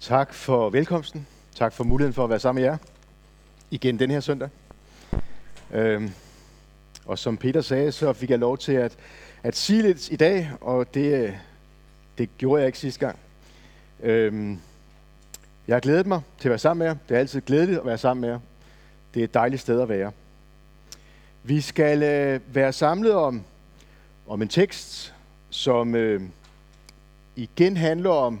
Tak 0.00 0.34
for 0.34 0.70
velkomsten. 0.70 1.26
Tak 1.54 1.72
for 1.72 1.84
muligheden 1.84 2.14
for 2.14 2.24
at 2.24 2.30
være 2.30 2.38
sammen 2.40 2.62
med 2.62 2.70
jer 2.70 2.76
igen 3.70 3.98
den 3.98 4.10
her 4.10 4.20
søndag. 4.20 4.48
Øhm, 5.72 6.10
og 7.06 7.18
som 7.18 7.36
Peter 7.36 7.60
sagde, 7.60 7.92
så 7.92 8.12
fik 8.12 8.30
jeg 8.30 8.38
lov 8.38 8.58
til 8.58 8.72
at, 8.72 8.96
at 9.42 9.56
sige 9.56 9.82
lidt 9.82 10.10
i 10.10 10.16
dag, 10.16 10.50
og 10.60 10.94
det, 10.94 11.38
det 12.18 12.28
gjorde 12.38 12.60
jeg 12.60 12.66
ikke 12.66 12.78
sidste 12.78 13.00
gang. 13.00 13.18
Øhm, 14.02 14.60
jeg 15.68 15.74
har 15.74 15.80
glædet 15.80 16.06
mig 16.06 16.20
til 16.38 16.48
at 16.48 16.50
være 16.50 16.58
sammen 16.58 16.78
med 16.78 16.86
jer. 16.86 16.96
Det 17.08 17.14
er 17.14 17.18
altid 17.18 17.40
glædeligt 17.40 17.78
at 17.78 17.86
være 17.86 17.98
sammen 17.98 18.20
med 18.20 18.28
jer. 18.28 18.38
Det 19.14 19.20
er 19.20 19.24
et 19.24 19.34
dejligt 19.34 19.62
sted 19.62 19.80
at 19.80 19.88
være. 19.88 20.12
Vi 21.42 21.60
skal 21.60 22.02
øh, 22.02 22.40
være 22.54 22.72
samlet 22.72 23.14
om, 23.14 23.44
om 24.26 24.42
en 24.42 24.48
tekst, 24.48 25.14
som 25.50 25.94
øh, 25.94 26.22
igen 27.36 27.76
handler 27.76 28.10
om 28.10 28.40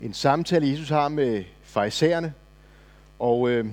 en 0.00 0.14
samtale, 0.14 0.70
Jesus 0.70 0.88
har 0.88 1.08
med 1.08 1.44
farisæerne. 1.62 2.34
Og 3.18 3.50
øh, 3.50 3.66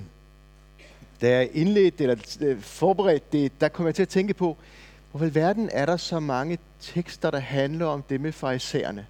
da 1.20 1.30
jeg 1.30 1.50
indledte 1.52 2.04
eller 2.04 2.36
øh, 2.40 2.60
forberedte 2.60 3.26
det, 3.32 3.60
der 3.60 3.68
kom 3.68 3.86
jeg 3.86 3.94
til 3.94 4.02
at 4.02 4.08
tænke 4.08 4.34
på, 4.34 4.56
hvorfor 5.10 5.26
i 5.26 5.34
verden 5.34 5.68
er 5.72 5.86
der 5.86 5.96
så 5.96 6.20
mange 6.20 6.58
tekster, 6.80 7.30
der 7.30 7.38
handler 7.38 7.86
om 7.86 8.02
det 8.02 8.20
med 8.20 8.32
farisæerne? 8.32 9.06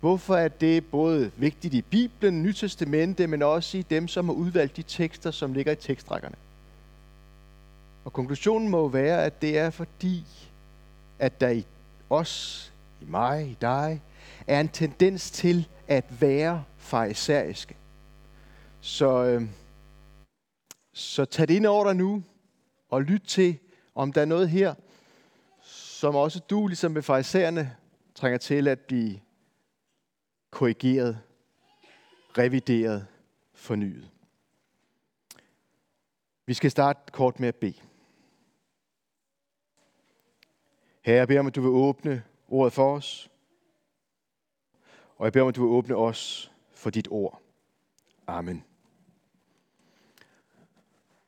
Hvorfor 0.00 0.36
er 0.36 0.48
det 0.48 0.86
både 0.86 1.30
vigtigt 1.36 1.74
i 1.74 1.82
Bibelen, 1.82 2.42
Nytestamentet, 2.42 3.28
men 3.28 3.42
også 3.42 3.78
i 3.78 3.82
dem, 3.82 4.08
som 4.08 4.28
har 4.28 4.32
udvalgt 4.32 4.76
de 4.76 4.82
tekster, 4.82 5.30
som 5.30 5.52
ligger 5.52 5.72
i 5.72 5.76
tekstrækkerne? 5.76 6.34
Og 8.04 8.12
konklusionen 8.12 8.68
må 8.68 8.88
være, 8.88 9.24
at 9.24 9.42
det 9.42 9.58
er 9.58 9.70
fordi, 9.70 10.24
at 11.18 11.40
der 11.40 11.48
i 11.48 11.64
os, 12.10 12.72
i 13.00 13.04
mig, 13.04 13.46
i 13.46 13.56
dig, 13.60 14.00
er 14.48 14.60
en 14.60 14.68
tendens 14.68 15.30
til 15.30 15.68
at 15.88 16.20
være 16.20 16.64
farisæriske. 16.76 17.76
Så, 18.80 19.24
øh, 19.24 19.42
så 20.92 21.24
tag 21.24 21.48
det 21.48 21.54
ind 21.54 21.66
over 21.66 21.84
dig 21.84 21.96
nu, 21.96 22.22
og 22.88 23.02
lyt 23.02 23.22
til, 23.22 23.58
om 23.94 24.12
der 24.12 24.20
er 24.20 24.24
noget 24.24 24.48
her, 24.48 24.74
som 25.62 26.14
også 26.14 26.38
du, 26.38 26.66
ligesom 26.66 26.92
med 26.92 27.02
farisæerne, 27.02 27.76
trænger 28.14 28.38
til 28.38 28.68
at 28.68 28.80
blive 28.80 29.20
korrigeret, 30.50 31.20
revideret, 32.38 33.06
fornyet. 33.54 34.10
Vi 36.46 36.54
skal 36.54 36.70
starte 36.70 37.12
kort 37.12 37.40
med 37.40 37.48
at 37.48 37.56
bede. 37.56 37.80
Herre, 41.02 41.18
jeg 41.18 41.28
beder 41.28 41.40
om, 41.40 41.46
at 41.46 41.54
du 41.54 41.60
vil 41.60 41.70
åbne 41.70 42.22
ordet 42.48 42.72
for 42.72 42.96
os. 42.96 43.30
Og 45.18 45.24
jeg 45.24 45.32
beder 45.32 45.42
om, 45.42 45.48
at 45.48 45.56
du 45.56 45.62
vil 45.66 45.76
åbne 45.76 45.96
os 45.96 46.52
for 46.74 46.90
dit 46.90 47.08
ord. 47.10 47.40
Amen. 48.26 48.64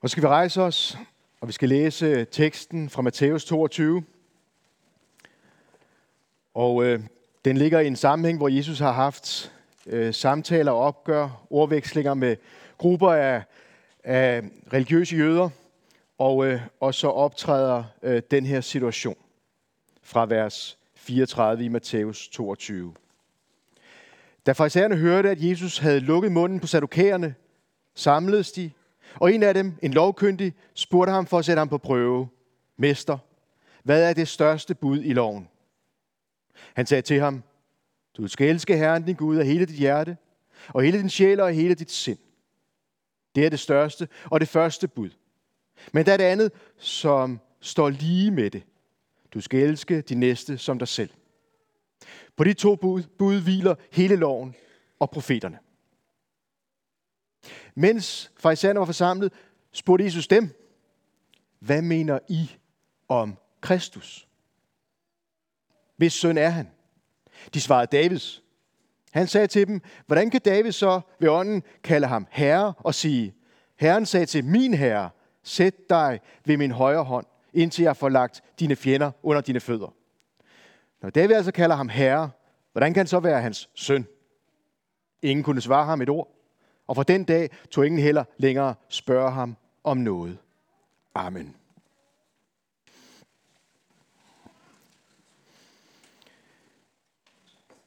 Og 0.01 0.09
så 0.09 0.13
skal 0.13 0.23
vi 0.23 0.29
rejse 0.29 0.63
os, 0.63 0.99
og 1.41 1.49
vi 1.49 1.53
skal 1.53 1.69
læse 1.69 2.25
teksten 2.25 2.91
fra 2.91 3.03
Matthæus 3.03 3.45
22. 3.45 4.05
Og 6.55 6.85
øh, 6.85 7.01
den 7.45 7.57
ligger 7.57 7.81
i 7.81 7.87
en 7.87 7.97
sammenhæng, 7.97 8.39
hvor 8.39 8.49
Jesus 8.49 8.79
har 8.79 8.93
haft 8.93 9.53
øh, 9.87 10.15
samtaler 10.15 10.73
og 10.73 10.79
opgør, 10.79 11.47
ordvekslinger 11.51 12.15
med 12.15 12.37
grupper 12.79 13.13
af, 13.13 13.43
af 14.05 14.43
religiøse 14.73 15.17
jøder, 15.17 15.49
og, 16.19 16.47
øh, 16.47 16.61
og 16.81 16.95
så 16.95 17.09
optræder 17.09 17.85
øh, 18.03 18.23
den 18.31 18.47
her 18.47 18.61
situation 18.61 19.17
fra 20.03 20.27
vers 20.27 20.79
34 20.95 21.65
i 21.65 21.69
Matthæus 21.69 22.29
22. 22.29 22.95
Da 24.51 24.55
farisæerne 24.55 24.97
hørte, 24.97 25.31
at 25.31 25.43
Jesus 25.43 25.79
havde 25.79 26.01
lukket 26.01 26.33
munden 26.33 26.61
på 26.61 26.67
sadukæerne, 26.67 27.35
samledes 27.95 28.53
de, 28.53 28.71
og 29.15 29.35
en 29.35 29.43
af 29.43 29.55
dem, 29.55 29.75
en 29.83 29.93
lovkyndig, 29.93 30.55
spurgte 30.75 31.13
ham 31.13 31.27
for 31.27 31.39
at 31.39 31.45
sætte 31.45 31.61
ham 31.61 31.69
på 31.69 31.79
prøve. 31.79 32.29
Mester, 32.77 33.19
hvad 33.83 34.09
er 34.09 34.13
det 34.13 34.29
største 34.29 34.75
bud 34.75 35.03
i 35.03 35.13
loven? 35.13 35.49
Han 36.75 36.87
sagde 36.87 37.03
til 37.03 37.21
ham, 37.21 37.43
du 38.17 38.29
skal 38.29 38.49
elske 38.49 38.77
Herren 38.77 39.03
din 39.03 39.15
Gud 39.15 39.37
af 39.37 39.47
hele 39.47 39.67
dit 39.67 39.77
hjerte, 39.77 40.17
og 40.69 40.83
hele 40.83 40.99
din 40.99 41.11
sjæl 41.11 41.41
og 41.41 41.53
hele 41.53 41.75
dit 41.75 41.91
sind. 41.91 42.19
Det 43.35 43.47
er 43.47 43.51
det 43.51 43.61
største 43.61 44.09
og 44.25 44.41
det 44.41 44.49
første 44.49 44.89
bud. 44.89 45.11
Men 45.93 46.07
der 46.07 46.13
er 46.13 46.17
det 46.17 46.25
andet, 46.25 46.53
som 46.79 47.41
står 47.61 47.89
lige 47.91 48.31
med 48.31 48.51
det. 48.51 48.63
Du 49.35 49.41
skal 49.41 49.61
elske 49.61 50.01
din 50.01 50.21
næste 50.21 50.59
som 50.59 50.79
dig 50.79 50.89
selv. 50.89 51.11
På 52.41 52.45
de 52.45 52.55
to 52.55 52.77
bud, 52.77 53.03
bud 53.19 53.41
hviler 53.41 53.75
hele 53.93 54.17
loven 54.17 54.55
og 54.99 55.11
profeterne. 55.11 55.59
Mens 57.75 58.33
farisæerne 58.39 58.79
var 58.79 58.87
forsamlet, 58.87 59.33
spurgte 59.73 60.05
Jesus 60.05 60.29
dem, 60.29 60.49
hvad 61.59 61.83
mener 61.83 62.19
I 62.29 62.51
om 63.09 63.37
Kristus? 63.61 64.29
Hvis 65.97 66.13
søn 66.13 66.39
er 66.39 66.49
han? 66.49 66.69
De 67.55 67.61
svarede 67.61 67.97
Davids. 67.97 68.43
Han 69.11 69.27
sagde 69.27 69.47
til 69.47 69.67
dem, 69.67 69.81
hvordan 70.07 70.31
kan 70.31 70.41
David 70.41 70.73
så 70.73 71.01
ved 71.19 71.29
ånden 71.29 71.63
kalde 71.83 72.07
ham 72.07 72.27
herre 72.31 72.75
og 72.79 72.95
sige, 72.95 73.35
Herren 73.77 74.07
sagde 74.07 74.27
til 74.27 74.45
min 74.45 74.75
herre, 74.75 75.11
sæt 75.43 75.91
dig 75.91 76.21
ved 76.45 76.57
min 76.57 76.71
højre 76.71 77.05
hånd, 77.05 77.27
indtil 77.53 77.83
jeg 77.83 77.97
får 77.97 78.09
lagt 78.09 78.43
dine 78.61 78.77
fjender 78.77 79.11
under 79.23 79.43
dine 79.43 79.61
fødder. 79.61 80.00
Når 81.03 81.11
David 81.11 81.37
altså 81.37 81.53
kalder 81.53 81.77
ham 81.77 81.89
herre, 81.89 82.31
hvordan 82.73 82.95
kan 82.95 83.01
han 83.01 83.07
så 83.07 83.21
være 83.21 83.43
hans 83.43 83.71
søn? 83.75 84.07
Ingen 85.23 85.45
kunne 85.45 85.61
svare 85.61 85.85
ham 85.85 86.03
et 86.03 86.09
ord, 86.09 86.29
og 86.87 86.97
fra 86.97 87.03
den 87.03 87.25
dag 87.25 87.51
tog 87.71 87.87
ingen 87.87 88.01
heller 88.01 88.25
længere 88.39 88.75
spørge 88.89 89.31
ham 89.31 89.57
om 89.85 89.97
noget. 89.97 90.39
Amen. 91.15 91.57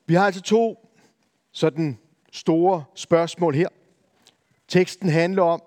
Vi 0.05 0.13
har 0.13 0.25
altså 0.25 0.41
to 0.41 0.89
sådan 1.51 1.99
store 2.31 2.83
spørgsmål 2.95 3.55
her. 3.55 3.67
Teksten 4.67 5.09
handler 5.09 5.43
om, 5.43 5.63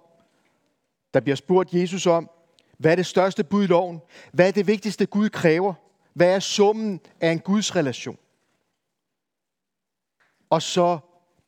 der 1.15 1.21
bliver 1.21 1.37
spurgt 1.37 1.73
Jesus 1.73 2.07
om, 2.07 2.31
hvad 2.79 2.93
er 2.93 2.97
det 2.97 3.07
største 3.07 3.45
bud 3.45 3.65
i 3.65 3.67
loven? 3.67 4.01
Hvad 4.33 4.49
er 4.49 4.53
det 4.53 4.67
vigtigste 4.67 5.07
Gud 5.07 5.29
kræver? 5.29 5.75
Hvad 6.17 6.35
er 6.35 6.41
summen 6.41 7.01
af 7.21 7.31
en 7.33 7.39
Guds 7.39 7.77
relation? 7.77 8.19
Og 10.51 10.63
så 10.63 10.99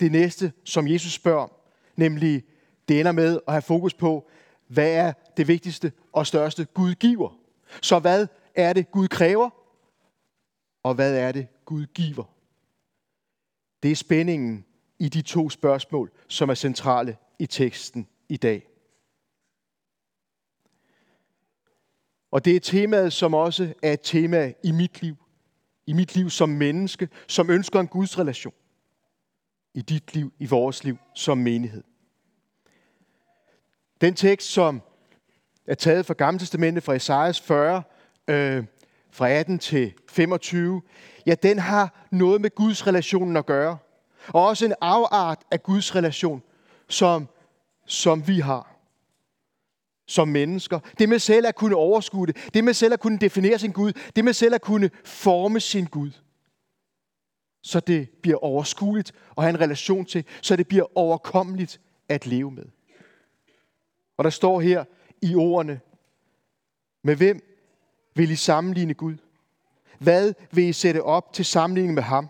det 0.01 0.12
næste, 0.12 0.53
som 0.65 0.89
Jesus 0.89 1.12
spørger 1.12 1.43
om, 1.43 1.53
nemlig 1.97 2.45
det 2.89 3.01
ender 3.01 3.12
med 3.12 3.41
at 3.47 3.53
have 3.53 3.62
fokus 3.62 3.95
på, 3.95 4.28
hvad 4.67 4.93
er 4.93 5.12
det 5.37 5.49
vigtigste 5.49 5.93
og 6.12 6.27
største 6.27 6.65
Gud 6.65 6.95
giver? 6.95 7.39
Så 7.83 7.99
hvad 7.99 8.27
er 8.55 8.73
det 8.73 8.91
Gud 8.91 9.09
kræver? 9.09 9.51
Og 10.83 10.95
hvad 10.95 11.17
er 11.17 11.33
det 11.33 11.47
Gud 11.65 11.87
giver? 11.87 12.25
Det 13.83 13.91
er 13.91 13.97
spændingen 13.97 14.65
i 14.99 15.09
de 15.09 15.23
to 15.23 15.51
spørgsmål, 15.51 16.11
som 16.28 16.49
er 16.49 16.55
centrale 16.55 17.17
i 17.39 17.47
teksten 17.47 18.09
i 18.28 18.37
dag. 18.37 18.69
Og 22.31 22.44
det 22.44 22.56
er 22.56 22.61
temaet, 22.61 23.12
som 23.12 23.34
også 23.34 23.75
er 23.83 23.93
et 23.93 24.00
tema 24.03 24.53
i 24.65 24.72
mit 24.72 25.03
liv. 25.03 25.16
I 25.87 25.93
mit 25.93 26.15
liv 26.15 26.31
som 26.31 26.49
menneske, 26.49 27.09
som 27.27 27.50
ønsker 27.50 27.81
en 27.81 27.87
Guds 27.87 28.19
relation. 28.19 28.55
I 29.75 29.83
dit 29.83 30.15
liv, 30.15 30.33
i 30.39 30.47
vores 30.47 30.84
liv 30.84 30.99
som 31.15 31.39
menighed. 31.39 31.83
Den 34.00 34.15
tekst, 34.15 34.49
som 34.49 34.83
er 35.66 35.75
taget 35.75 36.06
fra 36.06 36.15
Gamle 36.15 36.39
Testamentet 36.39 36.84
fra 36.84 36.94
Esajas 36.94 37.41
40, 37.41 37.83
øh, 38.28 38.65
fra 39.10 39.28
18 39.28 39.59
til 39.59 39.95
25, 40.09 40.83
ja, 41.27 41.34
den 41.34 41.59
har 41.59 42.06
noget 42.10 42.41
med 42.41 42.55
Guds 42.55 42.87
relationen 42.87 43.37
at 43.37 43.47
gøre. 43.47 43.78
Og 44.28 44.47
også 44.47 44.65
en 44.65 44.75
afart 44.81 45.39
af 45.50 45.62
Guds 45.62 45.95
relation, 45.95 46.42
som, 46.89 47.28
som 47.86 48.28
vi 48.28 48.41
har 48.41 48.78
som 50.09 50.28
mennesker. 50.28 50.81
Det 50.99 51.09
med 51.09 51.19
selv 51.19 51.47
at 51.47 51.55
kunne 51.55 51.77
overskue 51.77 52.27
det. 52.27 52.37
Det 52.55 52.65
med 52.65 52.75
selv 52.75 52.93
at 52.93 53.01
kunne 53.01 53.19
definere 53.19 53.59
sin 53.59 53.72
Gud. 53.72 53.93
Det 54.16 54.25
med 54.25 54.33
selv 54.33 54.55
at 54.55 54.60
kunne 54.60 54.91
forme 55.05 55.60
sin 55.60 55.84
Gud. 55.84 56.10
Så 57.63 57.81
det 57.81 58.10
bliver 58.22 58.45
overskueligt 58.45 59.13
at 59.37 59.43
have 59.43 59.51
en 59.51 59.60
relation 59.60 60.05
til. 60.05 60.25
Så 60.43 60.57
det 60.57 60.69
bliver 60.69 60.99
overkommeligt 60.99 61.81
at 62.09 62.27
leve 62.27 62.51
med. 62.51 62.65
Og 64.16 64.25
der 64.25 64.31
står 64.31 64.60
her 64.60 64.84
i 65.22 65.34
ordene, 65.34 65.81
med 67.03 67.16
hvem 67.16 67.41
vil 68.15 68.31
I 68.31 68.37
sammenligne 68.37 68.95
Gud? 68.95 69.16
Hvad 69.99 70.34
vil 70.53 70.65
I 70.65 70.72
sætte 70.72 71.03
op 71.03 71.33
til 71.33 71.45
sammenligning 71.45 71.95
med 71.95 72.03
ham? 72.03 72.28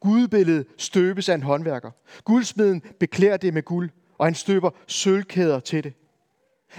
Gudbilledet 0.00 0.66
støbes 0.78 1.28
af 1.28 1.34
en 1.34 1.42
håndværker. 1.42 1.90
Guldsmeden 2.24 2.80
beklæder 2.80 3.36
det 3.36 3.54
med 3.54 3.62
guld, 3.62 3.90
og 4.18 4.26
han 4.26 4.34
støber 4.34 4.70
sølvkæder 4.86 5.60
til 5.60 5.84
det. 5.84 5.92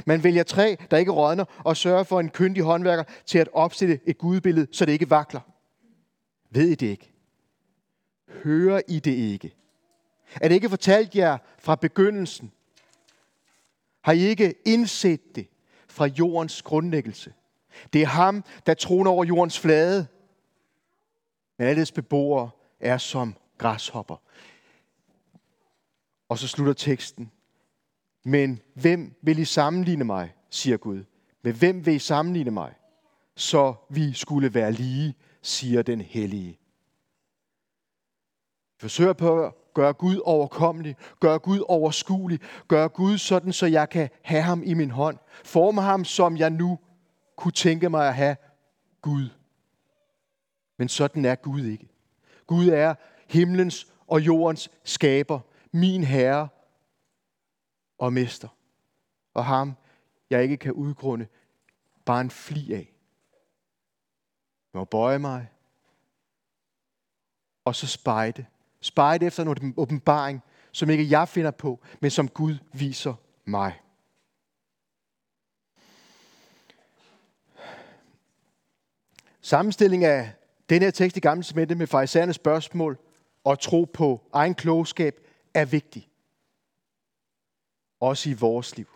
Man 0.06 0.24
vælger 0.24 0.44
træ, 0.44 0.75
der 0.92 0.98
ikke 0.98 1.12
rådner, 1.12 1.45
og 1.66 1.78
sørger 1.78 2.04
for 2.04 2.19
en 2.19 2.30
kyndig 2.30 2.63
håndværker 2.63 3.04
til 3.25 3.39
at 3.39 3.50
opstille 3.54 4.00
et 4.06 4.18
gudbillede, 4.18 4.68
så 4.72 4.86
det 4.86 4.92
ikke 4.92 5.10
vakler. 5.10 5.42
Ved 6.50 6.68
I 6.68 6.75
det 6.75 6.88
ikke? 6.88 7.13
Hører 8.44 8.81
I 8.88 9.00
det 9.00 9.12
ikke? 9.12 9.56
Er 10.42 10.48
det 10.48 10.56
ikke 10.56 10.69
fortalt 10.69 11.16
jer 11.16 11.38
fra 11.60 11.75
begyndelsen? 11.75 12.51
Har 14.01 14.12
I 14.12 14.19
ikke 14.19 14.56
indset 14.66 15.36
det 15.36 15.48
fra 15.88 16.06
jordens 16.06 16.62
grundlæggelse? 16.62 17.33
Det 17.94 18.01
er 18.01 18.06
ham, 18.06 18.44
der 18.66 18.74
troner 18.74 19.12
over 19.12 19.25
jordens 19.25 19.60
flade. 19.60 20.07
Men 21.57 21.68
alles 21.68 21.92
beboere 21.92 22.50
er 22.80 22.98
som 22.98 23.36
græshopper. 23.57 24.16
Og 26.30 26.38
så 26.38 26.48
slutter 26.48 26.74
teksten. 26.74 27.31
Men 28.28 28.60
hvem 28.74 29.16
vil 29.22 29.40
I 29.40 29.46
sammenligne 29.46 30.04
mig, 30.04 30.34
siger 30.50 30.78
Gud. 30.78 31.04
Med 31.44 31.54
hvem 31.54 31.86
vil 31.86 31.94
I 31.94 32.00
sammenligne 32.00 32.52
mig? 32.52 32.74
Så 33.36 33.74
vi 33.90 34.14
skulle 34.14 34.54
være 34.54 34.72
lige, 34.72 35.16
siger 35.42 35.82
den 35.82 36.02
hellige. 36.02 36.60
Forsøg 38.80 39.18
på 39.18 39.46
at 39.46 39.54
gøre 39.74 39.94
Gud 39.94 40.22
overkommelig, 40.26 40.96
gøre 41.20 41.40
Gud 41.40 41.64
overskuelig, 41.68 42.40
gøre 42.68 42.90
Gud 42.90 43.18
sådan, 43.18 43.54
så 43.54 43.66
jeg 43.66 43.90
kan 43.90 44.10
have 44.22 44.42
ham 44.42 44.64
i 44.66 44.74
min 44.74 44.92
hånd. 44.92 45.18
Forme 45.44 45.82
ham, 45.82 46.06
som 46.06 46.38
jeg 46.38 46.50
nu 46.50 46.80
kunne 47.36 47.52
tænke 47.52 47.90
mig 47.90 48.08
at 48.08 48.16
have 48.16 48.36
Gud. 49.02 49.30
Men 50.78 50.90
sådan 50.90 51.26
er 51.26 51.36
Gud 51.36 51.64
ikke. 51.64 51.90
Gud 52.48 52.68
er 52.68 52.96
himlens 53.30 53.88
og 54.08 54.22
jordens 54.22 54.72
skaber, 54.84 55.40
min 55.72 56.04
herre 56.04 56.48
og 57.98 58.14
mester. 58.14 58.48
Og 59.34 59.46
ham, 59.46 59.74
jeg 60.30 60.44
ikke 60.44 60.58
kan 60.58 60.74
udgrunde 60.74 61.28
bare 62.06 62.22
en 62.22 62.32
fli 62.32 62.74
af. 62.74 62.94
Jeg 64.74 64.80
må 64.80 64.86
bøje 64.86 65.20
mig, 65.20 65.48
og 67.66 67.76
så 67.76 67.88
spejde. 67.88 68.46
Spejde 68.82 69.26
efter 69.26 69.44
en 69.44 69.74
åbenbaring, 69.78 70.42
som 70.72 70.90
ikke 70.90 71.10
jeg 71.10 71.28
finder 71.28 71.52
på, 71.52 71.80
men 72.00 72.12
som 72.12 72.28
Gud 72.28 72.58
viser 72.74 73.14
mig. 73.46 73.82
Sammenstilling 79.42 80.06
af 80.06 80.34
den 80.70 80.82
her 80.82 80.92
tekst 80.92 81.18
i 81.18 81.20
Gamle 81.20 81.44
Testamente 81.44 81.76
med 81.76 81.88
farisæernes 81.88 82.36
spørgsmål 82.36 82.98
og 83.44 83.60
tro 83.60 83.84
på 83.94 84.22
egen 84.34 84.56
klogskab 84.56 85.20
er 85.54 85.66
vigtig. 85.66 86.06
Også 88.00 88.30
i 88.30 88.34
vores 88.34 88.78
liv. 88.78 88.88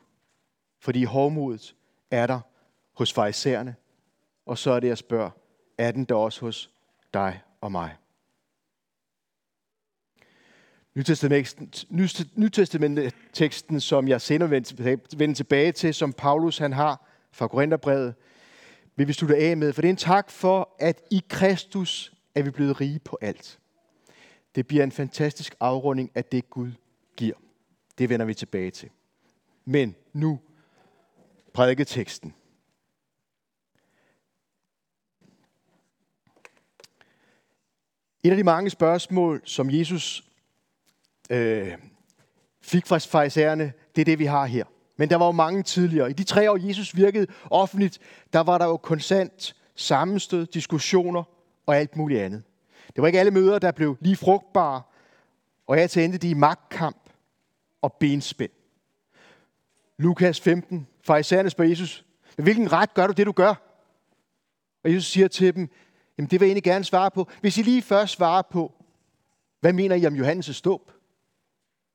Fordi 0.80 1.03
hovmodet 1.03 1.75
er 2.12 2.27
der 2.27 2.39
hos 2.94 3.13
farisæerne, 3.13 3.75
og 4.45 4.57
så 4.57 4.71
er 4.71 4.80
det, 4.80 4.88
jeg 4.88 4.98
spørger, 4.98 5.30
er 5.77 5.92
den 5.92 6.06
der 6.06 6.15
også 6.15 6.42
hos 6.42 6.71
dig 7.13 7.42
og 7.62 7.71
mig? 7.71 7.95
Nytestamentet-teksten, 12.36 13.80
som 13.80 14.07
jeg 14.07 14.21
senere 14.21 14.50
vender 14.50 15.33
tilbage 15.33 15.71
til, 15.71 15.94
som 15.94 16.13
Paulus 16.13 16.57
han 16.57 16.74
har 16.74 17.07
fra 17.31 17.47
Korintherbrevet, 17.47 18.15
vil 18.95 19.07
vi 19.07 19.13
slutte 19.13 19.36
af 19.36 19.57
med, 19.57 19.74
for 19.74 19.81
det 19.81 19.88
er 19.88 19.94
en 19.94 19.97
tak 19.97 20.31
for, 20.31 20.75
at 20.80 21.01
i 21.12 21.24
Kristus 21.30 22.13
er 22.36 22.44
vi 22.44 22.51
blevet 22.51 22.81
rige 22.81 23.00
på 23.00 23.18
alt. 23.21 23.59
Det 24.56 24.68
bliver 24.68 24.83
en 24.83 24.92
fantastisk 24.92 25.56
afrunding 25.59 26.12
af 26.15 26.25
det, 26.25 26.50
Gud 26.50 26.71
giver. 27.18 27.36
Det 28.01 28.09
vender 28.09 28.25
vi 28.25 28.33
tilbage 28.33 28.71
til. 28.71 28.89
Men 29.65 29.95
nu 30.13 30.39
prædiketeksten. 31.53 32.33
Et 38.24 38.31
af 38.31 38.38
de 38.38 38.44
mange 38.44 38.69
spørgsmål, 38.69 39.42
som 39.45 39.69
Jesus 39.69 40.24
øh, 41.30 41.77
fik 42.62 42.86
fra 42.86 42.98
farisæerne, 42.98 43.74
det 43.95 44.01
er 44.01 44.06
det, 44.06 44.19
vi 44.19 44.25
har 44.25 44.45
her. 44.45 44.65
Men 44.97 45.09
der 45.09 45.15
var 45.15 45.25
jo 45.25 45.31
mange 45.31 45.63
tidligere. 45.63 46.09
I 46.09 46.13
de 46.13 46.24
tre 46.24 46.51
år, 46.51 46.68
Jesus 46.68 46.95
virkede 46.95 47.27
offentligt, 47.50 48.00
der 48.33 48.39
var 48.39 48.57
der 48.57 48.65
jo 48.65 48.77
konstant 48.77 49.56
sammenstød, 49.75 50.45
diskussioner 50.45 51.24
og 51.65 51.77
alt 51.77 51.95
muligt 51.95 52.21
andet. 52.21 52.44
Det 52.95 53.01
var 53.01 53.07
ikke 53.07 53.19
alle 53.19 53.31
møder, 53.31 53.59
der 53.59 53.71
blev 53.71 53.97
lige 54.00 54.15
frugtbare, 54.15 54.81
og 55.68 55.80
jeg 55.80 55.89
til 55.89 56.04
endte 56.04 56.18
de 56.18 56.30
i 56.30 56.33
magtkamp 56.33 56.97
og 57.81 57.94
benspænd. 57.94 58.51
Lukas 59.98 60.39
15. 60.39 60.88
Farisæerne 61.04 61.50
spørger 61.50 61.69
Jesus, 61.69 62.06
med 62.38 62.44
hvilken 62.44 62.72
ret 62.72 62.94
gør 62.94 63.07
du 63.07 63.13
det, 63.13 63.25
du 63.25 63.31
gør? 63.31 63.54
Og 64.83 64.94
Jesus 64.94 65.12
siger 65.12 65.28
til 65.28 65.56
dem, 65.56 65.69
jamen 66.18 66.30
det 66.30 66.39
vil 66.39 66.45
jeg 66.45 66.50
egentlig 66.50 66.63
gerne 66.63 66.86
svare 66.86 67.12
på. 67.12 67.28
Hvis 67.42 67.57
I 67.57 67.62
lige 67.62 67.81
først 67.81 68.13
svarer 68.13 68.42
på, 68.42 68.74
hvad 69.60 69.74
mener 69.74 69.95
I 69.95 70.06
om 70.06 70.16
Johannes' 70.16 70.54
ståb? 70.54 70.92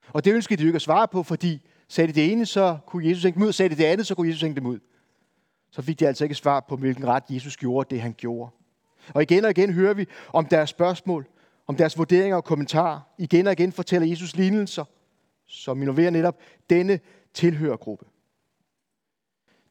Og 0.08 0.24
det 0.24 0.34
ønskede 0.34 0.58
de 0.58 0.62
jo 0.62 0.68
ikke 0.68 0.76
at 0.76 0.82
svare 0.82 1.08
på, 1.08 1.22
fordi 1.22 1.62
sagde 1.88 2.08
de 2.08 2.12
det 2.12 2.32
ene, 2.32 2.46
så 2.46 2.78
kunne 2.86 3.08
Jesus 3.08 3.22
hænge 3.22 3.34
dem 3.38 3.46
ud, 3.48 3.52
sagde 3.52 3.74
de 3.74 3.82
det 3.82 3.84
andet, 3.84 4.06
så 4.06 4.14
kunne 4.14 4.28
Jesus 4.28 4.42
hænge 4.42 4.56
dem 4.56 4.66
ud. 4.66 4.78
Så 5.70 5.82
fik 5.82 6.00
de 6.00 6.08
altså 6.08 6.24
ikke 6.24 6.34
svar 6.34 6.60
på, 6.60 6.76
hvilken 6.76 7.06
ret 7.06 7.22
Jesus 7.30 7.56
gjorde 7.56 7.94
det, 7.94 8.02
han 8.02 8.14
gjorde. 8.18 8.50
Og 9.14 9.22
igen 9.22 9.44
og 9.44 9.50
igen 9.50 9.72
hører 9.72 9.94
vi 9.94 10.06
om 10.32 10.46
deres 10.46 10.70
spørgsmål, 10.70 11.26
om 11.66 11.76
deres 11.76 11.98
vurderinger 11.98 12.36
og 12.36 12.44
kommentarer. 12.44 13.00
Igen 13.18 13.46
og 13.46 13.52
igen 13.52 13.72
fortæller 13.72 14.08
Jesus 14.08 14.36
lignelser, 14.36 14.84
som 15.46 15.82
innoverer 15.82 16.10
netop 16.10 16.40
denne 16.70 17.00
tilhørergruppe. 17.34 18.06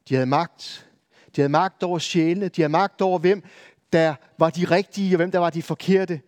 De 0.08 0.14
havde 0.14 0.26
magt. 0.26 0.90
De 1.36 1.40
havde 1.40 1.48
magt 1.48 1.82
over 1.82 1.98
sjælene. 1.98 2.48
De 2.48 2.62
havde 2.62 2.72
magt 2.72 3.00
over, 3.00 3.18
hvem 3.18 3.42
der 3.92 4.14
var 4.38 4.50
de 4.50 4.64
rigtige, 4.64 5.14
og 5.14 5.16
hvem 5.16 5.30
der 5.30 5.38
var 5.38 5.50
de 5.50 5.62
forkerte 5.62 6.20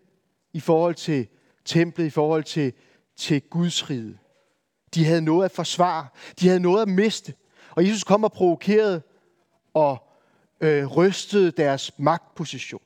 i 0.52 0.60
forhold 0.60 0.94
til 0.94 1.28
templet, 1.64 2.04
i 2.06 2.10
forhold 2.10 2.44
til, 2.44 2.72
til 3.16 3.42
Guds 3.42 3.90
rige. 3.90 4.18
De 4.94 5.04
havde 5.04 5.22
noget 5.22 5.44
at 5.44 5.50
forsvare. 5.50 6.06
De 6.40 6.46
havde 6.46 6.60
noget 6.60 6.82
at 6.82 6.88
miste. 6.88 7.34
Og 7.70 7.86
Jesus 7.86 8.04
kom 8.04 8.24
og 8.24 8.32
provokerede 8.32 9.02
og 9.74 10.08
øh, 10.60 10.86
rystede 10.86 11.50
deres 11.50 11.98
magtposition. 11.98 12.82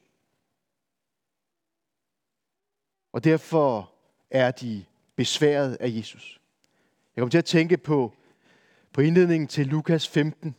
Og 3.12 3.24
derfor 3.24 3.92
er 4.30 4.50
de 4.50 4.84
besværet 5.16 5.76
af 5.80 5.88
Jesus. 5.88 6.41
Jeg 7.16 7.22
kom 7.22 7.30
til 7.30 7.38
at 7.38 7.44
tænke 7.44 7.76
på, 7.76 8.12
på 8.92 9.00
indledningen 9.00 9.46
til 9.46 9.66
Lukas 9.66 10.08
15. 10.08 10.54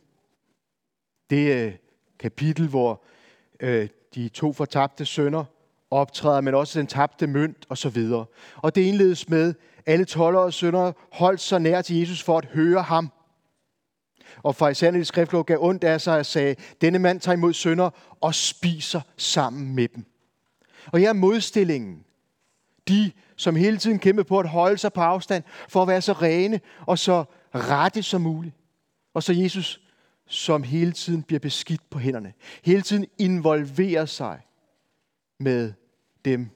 Det 1.30 1.66
øh, 1.66 1.74
kapitel, 2.18 2.68
hvor 2.68 3.04
øh, 3.60 3.88
de 4.14 4.28
to 4.28 4.52
fortabte 4.52 5.06
sønner 5.06 5.44
optræder, 5.90 6.40
men 6.40 6.54
også 6.54 6.78
den 6.78 6.86
tabte 6.86 7.26
mønt 7.26 7.66
og 7.68 7.78
så 7.78 7.88
videre. 7.88 8.26
Og 8.56 8.74
det 8.74 8.80
indledes 8.80 9.28
med, 9.28 9.54
alle 9.86 10.04
12 10.04 10.36
og 10.36 10.52
sønner 10.52 10.92
holdt 11.12 11.40
sig 11.40 11.60
nær 11.60 11.82
til 11.82 11.96
Jesus 11.96 12.22
for 12.22 12.38
at 12.38 12.44
høre 12.44 12.82
ham. 12.82 13.12
Og 14.42 14.54
farisæerne 14.54 15.00
i 15.00 15.04
skriftlov 15.04 15.44
gav 15.44 15.58
ondt 15.60 15.84
af 15.84 16.00
sig 16.00 16.18
og 16.18 16.26
sagde, 16.26 16.56
denne 16.80 16.98
mand 16.98 17.20
tager 17.20 17.36
imod 17.36 17.52
sønder 17.52 17.90
og 18.20 18.34
spiser 18.34 19.00
sammen 19.16 19.74
med 19.74 19.88
dem. 19.88 20.04
Og 20.92 20.98
her 20.98 21.08
er 21.08 21.12
modstillingen. 21.12 22.04
De, 22.88 23.12
som 23.36 23.56
hele 23.56 23.78
tiden 23.78 23.98
kæmper 23.98 24.22
på 24.22 24.38
at 24.38 24.48
holde 24.48 24.78
sig 24.78 24.92
på 24.92 25.00
afstand, 25.00 25.44
for 25.68 25.82
at 25.82 25.88
være 25.88 26.02
så 26.02 26.12
rene 26.12 26.60
og 26.86 26.98
så 26.98 27.24
rette 27.54 28.02
som 28.02 28.20
muligt. 28.20 28.54
Og 29.14 29.22
så 29.22 29.32
Jesus, 29.32 29.80
som 30.26 30.62
hele 30.62 30.92
tiden 30.92 31.22
bliver 31.22 31.40
beskidt 31.40 31.90
på 31.90 31.98
hænderne. 31.98 32.34
Hele 32.64 32.82
tiden 32.82 33.06
involverer 33.18 34.06
sig 34.06 34.40
med 35.38 35.72
dem. 36.24 36.50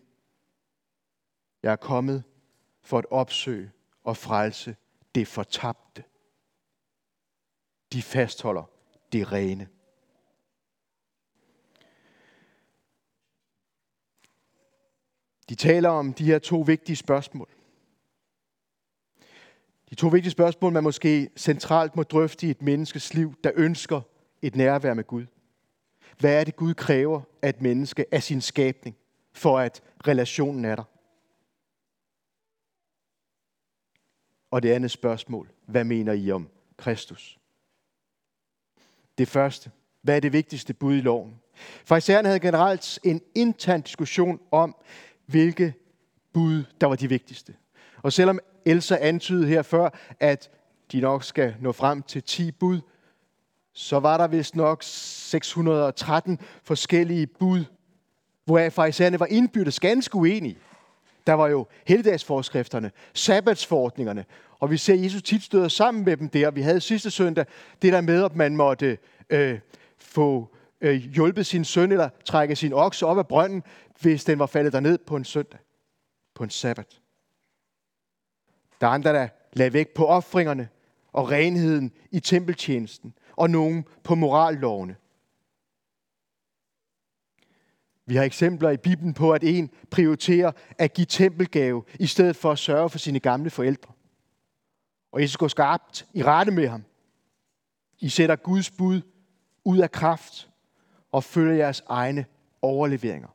Jeg 1.63 1.73
er 1.73 1.77
kommet 1.77 2.25
for 2.83 2.99
at 2.99 3.07
opsøge 3.11 3.71
og 4.05 4.17
frelse 4.17 4.77
det 5.15 5.29
fortabte. 5.29 6.05
De 7.93 8.03
fastholder 8.03 8.71
det 9.13 9.33
rene. 9.33 9.69
De 15.49 15.55
taler 15.55 15.89
om 15.89 16.15
de 16.15 16.25
her 16.25 16.39
to 16.39 16.61
vigtige 16.61 16.97
spørgsmål. 16.97 17.49
De 19.91 19.95
to 19.95 20.09
vigtige 20.09 20.31
spørgsmål, 20.31 20.73
man 20.73 20.83
måske 20.83 21.31
centralt 21.37 21.97
må 21.97 22.03
drøfte 22.03 22.47
i 22.47 22.51
et 22.51 22.63
menneskes 22.63 23.15
liv, 23.15 23.35
der 23.45 23.51
ønsker 23.55 24.01
et 24.43 24.57
nærvær 24.57 24.95
med 24.95 25.05
Gud. 25.05 25.27
Hvad 26.19 26.41
er 26.41 26.45
det, 26.45 26.57
Gud 26.57 26.75
kræver 26.75 27.21
af 27.43 27.49
et 27.49 27.63
menneske, 27.63 28.15
af 28.15 28.23
sin 28.23 28.41
skabning, 28.41 28.97
for 29.33 29.59
at 29.59 29.83
relationen 30.07 30.65
er 30.65 30.77
der? 30.77 30.85
Og 34.51 34.63
det 34.63 34.73
andet 34.73 34.91
spørgsmål, 34.91 35.51
hvad 35.67 35.85
mener 35.85 36.13
I 36.13 36.31
om 36.31 36.49
Kristus? 36.77 37.39
Det 39.19 39.29
første, 39.29 39.71
hvad 40.03 40.17
er 40.17 40.21
det 40.21 40.33
vigtigste 40.33 40.75
bud 40.75 40.95
i 40.95 41.01
loven? 41.01 41.41
Farisæerne 41.85 42.29
havde 42.29 42.41
generelt 42.41 42.99
en 43.05 43.23
intern 43.35 43.81
diskussion 43.81 44.41
om, 44.51 44.77
hvilke 45.29 45.75
bud, 46.33 46.65
der 46.81 46.87
var 46.87 46.97
de 46.97 47.09
vigtigste. 47.09 47.55
Og 48.03 48.13
selvom 48.13 48.39
Elsa 48.65 48.97
antydede 49.01 49.47
her 49.47 49.63
før, 49.63 49.91
at 50.21 50.51
de 50.93 51.01
nok 51.01 51.25
skal 51.25 51.55
nå 51.61 51.73
frem 51.73 52.03
til 52.03 52.23
10 52.23 52.53
bud, 52.53 52.81
så 53.73 54.01
var 54.01 54.19
der 54.19 54.27
vist 54.27 54.57
nok 54.57 54.83
613 54.83 56.39
forskellige 56.63 57.27
bud, 57.27 57.65
hvor 58.45 58.71
farisæerne 58.71 59.21
var 59.21 59.27
indbyrdes 59.27 59.81
ganske 59.81 60.17
uenige. 60.17 60.59
Der 61.27 61.33
var 61.33 61.49
jo 61.49 61.67
helligdagsforskrifterne, 61.87 62.91
sabbatsforordningerne, 63.15 64.25
og 64.59 64.71
vi 64.71 64.77
ser, 64.77 64.95
Jesus 64.95 65.23
tit 65.23 65.43
støder 65.43 65.69
sammen 65.69 66.05
med 66.05 66.17
dem 66.17 66.29
der. 66.29 66.51
Vi 66.51 66.63
havde 66.63 66.81
sidste 66.81 67.11
søndag 67.11 67.47
det 67.83 67.93
der 67.93 68.01
med, 68.01 68.25
at 68.25 68.37
man 68.37 68.57
måtte 68.57 68.99
øh, 69.31 69.59
få 69.99 70.55
øh, 70.81 70.95
hjulpet 70.95 71.47
sin 71.47 71.65
søn 71.65 71.93
eller 71.93 72.09
trække 72.25 72.57
sin 72.57 72.73
okse 72.73 73.07
op 73.07 73.19
af 73.19 73.29
brønden, 73.29 73.63
hvis 74.01 74.25
den 74.25 74.39
var 74.39 74.47
faldet 74.47 74.73
derned 74.73 74.99
på 74.99 75.17
en 75.17 75.25
søndag, 75.25 75.61
på 76.35 76.45
en 76.45 76.51
sabbat. 76.51 77.01
Der 78.81 78.87
er 78.87 78.91
andre, 78.91 79.13
der 79.13 79.29
lagde 79.53 79.73
vægt 79.73 79.95
på 79.95 80.07
offringerne 80.07 80.69
og 81.13 81.31
renheden 81.31 81.93
i 82.11 82.21
tempeltjenesten, 82.21 83.15
og 83.37 83.51
nogen 83.51 83.85
på 84.05 84.15
morallovene. 84.15 84.97
Vi 88.07 88.17
har 88.17 88.25
eksempler 88.25 88.71
i 88.71 88.77
Bibelen 88.77 89.15
på, 89.15 89.33
at 89.33 89.45
en 89.45 89.71
prioriterer 89.91 90.53
at 90.79 90.93
give 90.93 91.05
tempelgave, 91.05 91.85
i 92.01 92.07
stedet 92.07 92.37
for 92.37 92.53
at 92.53 92.59
sørge 92.59 92.91
for 92.91 92.99
sine 92.99 93.21
gamle 93.21 93.51
forældre. 93.51 93.93
Og 95.13 95.23
Jesus 95.23 95.37
går 95.37 95.49
skarpt 95.49 96.07
i 96.15 96.23
rette 96.23 96.53
med 96.53 96.69
ham. 96.69 96.85
I 97.99 98.09
sætter 98.09 98.37
Guds 98.37 98.71
bud 98.71 99.01
ud 99.65 99.79
af 99.79 99.91
kraft 99.91 100.51
og 101.13 101.25
følger 101.25 101.55
jeres 101.55 101.83
egne 101.87 102.27
overleveringer. 102.63 103.29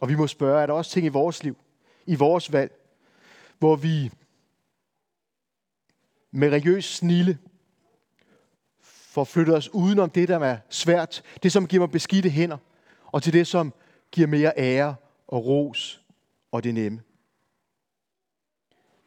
Og 0.00 0.08
vi 0.08 0.14
må 0.14 0.26
spørge, 0.26 0.62
er 0.62 0.66
der 0.66 0.74
også 0.74 0.90
ting 0.90 1.06
i 1.06 1.08
vores 1.08 1.42
liv, 1.42 1.56
i 2.06 2.14
vores 2.14 2.52
valg, 2.52 2.72
hvor 3.58 3.76
vi 3.76 4.10
med 6.30 6.48
religiøs 6.48 6.84
snille 6.84 7.38
får 9.12 9.24
flyttet 9.24 9.56
os 9.56 9.74
udenom 9.74 10.10
det, 10.10 10.28
der 10.28 10.38
er 10.38 10.58
svært, 10.68 11.22
det 11.42 11.52
som 11.52 11.66
giver 11.66 11.82
mig 11.82 11.90
beskidte 11.90 12.30
hænder, 12.30 12.58
og 13.06 13.22
til 13.22 13.32
det, 13.32 13.46
som 13.46 13.72
giver 14.10 14.26
mere 14.26 14.52
ære 14.56 14.94
og 15.28 15.46
ros 15.46 16.02
og 16.52 16.64
det 16.64 16.74
nemme. 16.74 17.02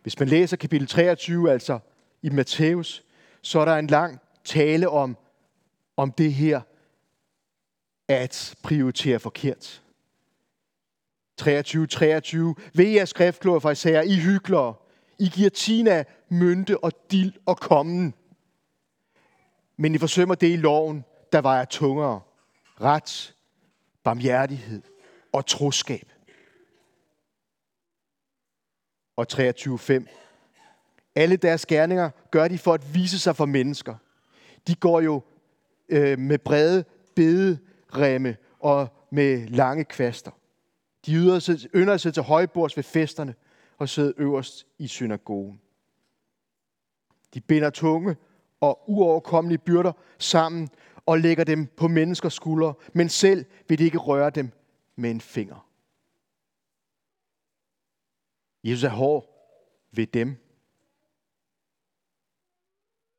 Hvis 0.02 0.20
man 0.20 0.28
læser 0.28 0.58
kapitel 0.58 0.88
23, 0.88 1.52
altså 1.52 1.80
i 2.22 2.30
Matthæus, 2.30 3.04
så 3.42 3.60
er 3.60 3.66
der 3.66 3.76
en 3.76 3.88
lang 3.88 4.20
tale 4.44 4.90
om, 4.90 5.18
om 5.98 6.12
det 6.12 6.34
her 6.34 6.62
at 8.08 8.56
prioritere 8.64 9.20
forkert. 9.20 9.82
23, 11.38 11.88
23. 11.88 12.56
Ved 12.74 12.86
jer 12.86 13.06
skriftkloge 13.06 13.62
fra 13.62 13.72
Isaiah, 13.72 14.06
I 14.06 14.16
hyklere. 14.16 14.74
I 15.20 15.30
giver 15.34 15.50
tina, 15.50 16.04
mynte 16.30 16.84
og 16.84 16.92
dild 17.12 17.34
og 17.46 17.58
kommen. 17.58 18.14
Men 19.78 19.96
I 19.96 19.98
forsømmer 19.98 20.36
det 20.36 20.54
i 20.54 20.56
loven, 20.56 21.06
der 21.32 21.42
vejer 21.42 21.66
tungere. 21.66 22.22
Ret, 22.82 23.36
barmhjertighed 24.04 24.82
og 25.32 25.46
troskab. 25.46 26.12
Og 29.16 29.28
23.5. 29.34 30.06
Alle 31.16 31.36
deres 31.36 31.66
gerninger 31.66 32.10
gør 32.32 32.48
de 32.48 32.58
for 32.58 32.74
at 32.74 32.94
vise 32.94 33.20
sig 33.20 33.36
for 33.36 33.46
mennesker. 33.46 33.96
De 34.68 34.76
går 34.76 35.02
jo 35.02 35.22
øh, 35.90 36.20
med 36.20 36.38
brede 36.38 36.86
bederemme 37.16 38.38
og 38.60 38.88
med 39.10 39.48
lange 39.48 39.84
kvaster. 39.84 40.32
De 41.06 41.14
yder 41.14 41.40
sig, 41.40 41.60
ynder 41.76 41.98
sig 41.98 42.14
til 42.14 42.24
højbords 42.24 42.78
ved 42.78 42.84
festerne 42.84 43.36
og 43.78 43.90
sidder 43.90 44.14
øverst 44.18 44.68
i 44.78 44.88
synagogen. 44.88 45.62
De 47.34 47.42
binder 47.42 47.70
tunge 47.70 48.16
og 48.60 48.90
uoverkommelige 48.90 49.58
byrder 49.58 49.92
sammen 50.18 50.70
og 51.06 51.20
lægger 51.20 51.44
dem 51.44 51.68
på 51.68 51.88
menneskers 51.88 52.34
skuldre, 52.34 52.74
men 52.94 53.10
selv 53.10 53.46
vil 53.68 53.80
de 53.80 53.84
ikke 53.84 53.98
røre 53.98 54.30
dem 54.30 54.52
med 54.96 55.12
en 55.12 55.22
finger. 55.22 55.70
Jesus 58.64 58.84
er 58.84 58.90
hård 58.90 59.26
ved 59.92 60.08
dem, 60.08 60.36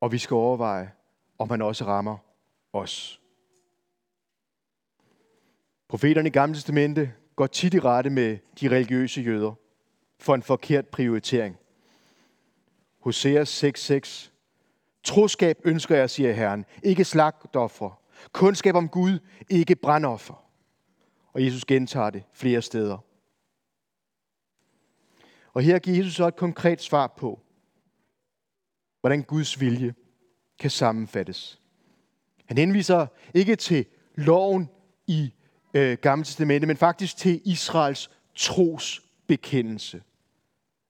og 0.00 0.12
vi 0.12 0.18
skal 0.18 0.34
overveje, 0.34 0.92
om 1.38 1.50
han 1.50 1.62
også 1.62 1.84
rammer 1.84 2.25
os. 2.80 3.20
Profeterne 5.88 6.28
i 6.28 6.32
Gamle 6.32 6.54
Testamente 6.54 7.12
går 7.36 7.46
tit 7.46 7.74
i 7.74 7.80
rette 7.80 8.10
med 8.10 8.38
de 8.60 8.68
religiøse 8.68 9.20
jøder 9.20 9.54
for 10.18 10.34
en 10.34 10.42
forkert 10.42 10.88
prioritering. 10.88 11.56
Hoseas 13.00 13.64
6:6 13.64 14.32
Troskab 15.04 15.58
ønsker 15.64 15.96
jeg, 15.96 16.10
siger 16.10 16.32
Herren, 16.32 16.64
ikke 16.82 17.04
slagtoffer. 17.04 18.00
Kundskab 18.32 18.74
om 18.74 18.88
Gud, 18.88 19.18
ikke 19.50 19.76
brandoffer. 19.76 20.46
Og 21.32 21.44
Jesus 21.44 21.64
gentager 21.64 22.10
det 22.10 22.24
flere 22.32 22.62
steder. 22.62 22.98
Og 25.52 25.62
her 25.62 25.78
giver 25.78 25.96
Jesus 25.96 26.14
så 26.14 26.28
et 26.28 26.36
konkret 26.36 26.82
svar 26.82 27.06
på, 27.06 27.40
hvordan 29.00 29.22
Guds 29.22 29.60
vilje 29.60 29.94
kan 30.58 30.70
sammenfattes. 30.70 31.60
Han 32.46 32.58
henviser 32.58 33.06
ikke 33.34 33.56
til 33.56 33.86
loven 34.14 34.70
i 35.06 35.32
øh, 35.74 35.98
Gamle 35.98 36.24
Testamente, 36.24 36.66
men 36.66 36.76
faktisk 36.76 37.16
til 37.16 37.40
Israels 37.44 38.10
trosbekendelse. 38.34 40.02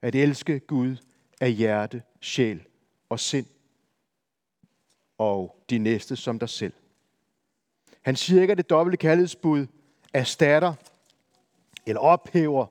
At 0.02 0.14
elske 0.14 0.60
Gud 0.60 0.96
af 1.40 1.52
hjerte, 1.52 2.02
sjæl 2.20 2.64
og 3.08 3.20
sind. 3.20 3.46
Og 5.18 5.64
de 5.70 5.78
næste 5.78 6.16
som 6.16 6.38
dig 6.38 6.48
selv. 6.48 6.72
Han 8.02 8.16
siger 8.16 8.42
ikke, 8.42 8.52
at 8.52 8.58
det 8.58 8.70
dobbelte 8.70 8.96
kærlighedsbud 8.96 9.66
erstatter 10.14 10.74
eller 11.86 12.00
ophæver 12.00 12.66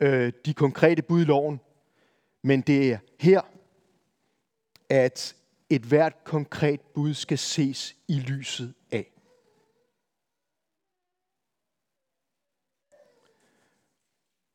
øh, 0.00 0.32
de 0.44 0.54
konkrete 0.54 1.02
bud 1.02 1.20
i 1.20 1.24
loven, 1.24 1.60
men 2.42 2.60
det 2.60 2.92
er 2.92 2.98
her, 3.20 3.40
at 4.88 5.36
et 5.70 5.82
hvert 5.82 6.24
konkret 6.24 6.80
bud 6.80 7.14
skal 7.14 7.38
ses 7.38 7.96
i 8.08 8.18
lyset 8.18 8.74
af. 8.92 9.12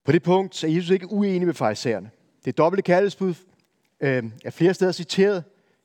På 0.04 0.12
det 0.12 0.24
punkt 0.24 0.64
er 0.64 0.68
Jesus 0.68 0.90
ikke 0.90 1.12
uenig 1.12 1.46
med 1.46 1.54
farisæerne. 1.54 2.12
Det 2.46 2.58
dobbelte 2.58 2.82
kaldesbud 2.84 3.34
øh, 4.00 4.24
er 4.46 4.50
flere 4.50 4.74
steder 4.74 4.92
citeret 4.92 5.44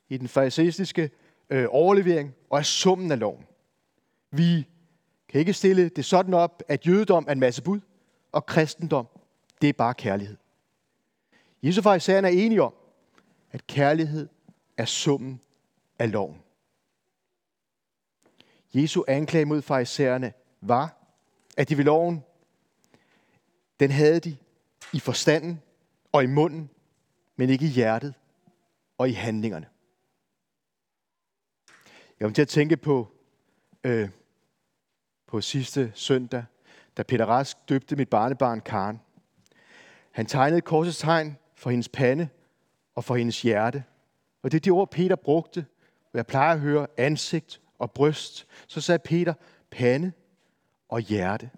i 0.08 0.16
den 0.16 0.28
farisæistiske 0.28 1.10
øh, 1.50 1.66
overlevering 1.70 2.34
og 2.50 2.58
er 2.58 2.62
summen 2.62 3.12
af 3.12 3.18
loven. 3.18 3.46
Vi 4.30 4.66
kan 5.28 5.40
ikke 5.40 5.52
stille 5.52 5.88
det 5.88 6.04
sådan 6.04 6.34
op, 6.34 6.62
at 6.68 6.86
jødedom 6.86 7.24
er 7.28 7.32
en 7.32 7.40
masse 7.40 7.62
bud, 7.62 7.80
og 8.32 8.46
kristendom, 8.46 9.06
det 9.60 9.68
er 9.68 9.72
bare 9.72 9.94
kærlighed. 9.94 10.36
Jesus 11.62 11.78
og 11.78 11.84
farisæerne 11.84 12.28
er 12.28 12.32
enige 12.32 12.62
om, 12.62 12.74
at 13.50 13.66
kærlighed 13.66 14.28
er 14.78 14.84
summen 14.84 15.40
af 15.98 16.12
loven. 16.12 16.42
Jesu 18.74 19.04
anklage 19.08 19.44
mod 19.44 19.62
farisæerne 19.62 20.32
var, 20.60 20.96
at 21.56 21.68
de 21.68 21.76
ved 21.76 21.84
loven 21.84 22.22
den 23.80 23.90
havde 23.90 24.20
de 24.20 24.36
i 24.92 25.00
forstanden 25.00 25.62
og 26.12 26.22
i 26.24 26.26
munden, 26.26 26.70
men 27.36 27.50
ikke 27.50 27.64
i 27.64 27.68
hjertet 27.68 28.14
og 28.98 29.08
i 29.08 29.12
handlingerne. 29.12 29.66
Jeg 32.20 32.26
kom 32.26 32.34
til 32.34 32.42
at 32.42 32.48
tænke 32.48 32.76
på, 32.76 33.08
øh, 33.84 34.08
på 35.26 35.40
sidste 35.40 35.92
søndag, 35.94 36.44
da 36.96 37.02
Peter 37.02 37.26
Rask 37.26 37.56
døbte 37.68 37.96
mit 37.96 38.08
barnebarn 38.08 38.60
Karen. 38.60 39.00
Han 40.10 40.26
tegnede 40.26 40.60
korsets 40.60 40.98
tegn 40.98 41.36
for 41.54 41.70
hendes 41.70 41.88
pande 41.88 42.28
og 42.94 43.04
for 43.04 43.16
hendes 43.16 43.42
hjerte. 43.42 43.84
Og 44.48 44.52
det 44.52 44.58
er 44.58 44.60
de 44.60 44.70
ord, 44.70 44.90
Peter 44.90 45.16
brugte. 45.16 45.66
Jeg 46.14 46.26
plejer 46.26 46.52
at 46.54 46.60
høre 46.60 46.86
ansigt 46.96 47.60
og 47.78 47.92
bryst. 47.92 48.46
Så 48.68 48.80
sagde 48.80 48.98
Peter 48.98 49.34
pande 49.70 50.12
og 50.88 51.00
hjerte. 51.00 51.50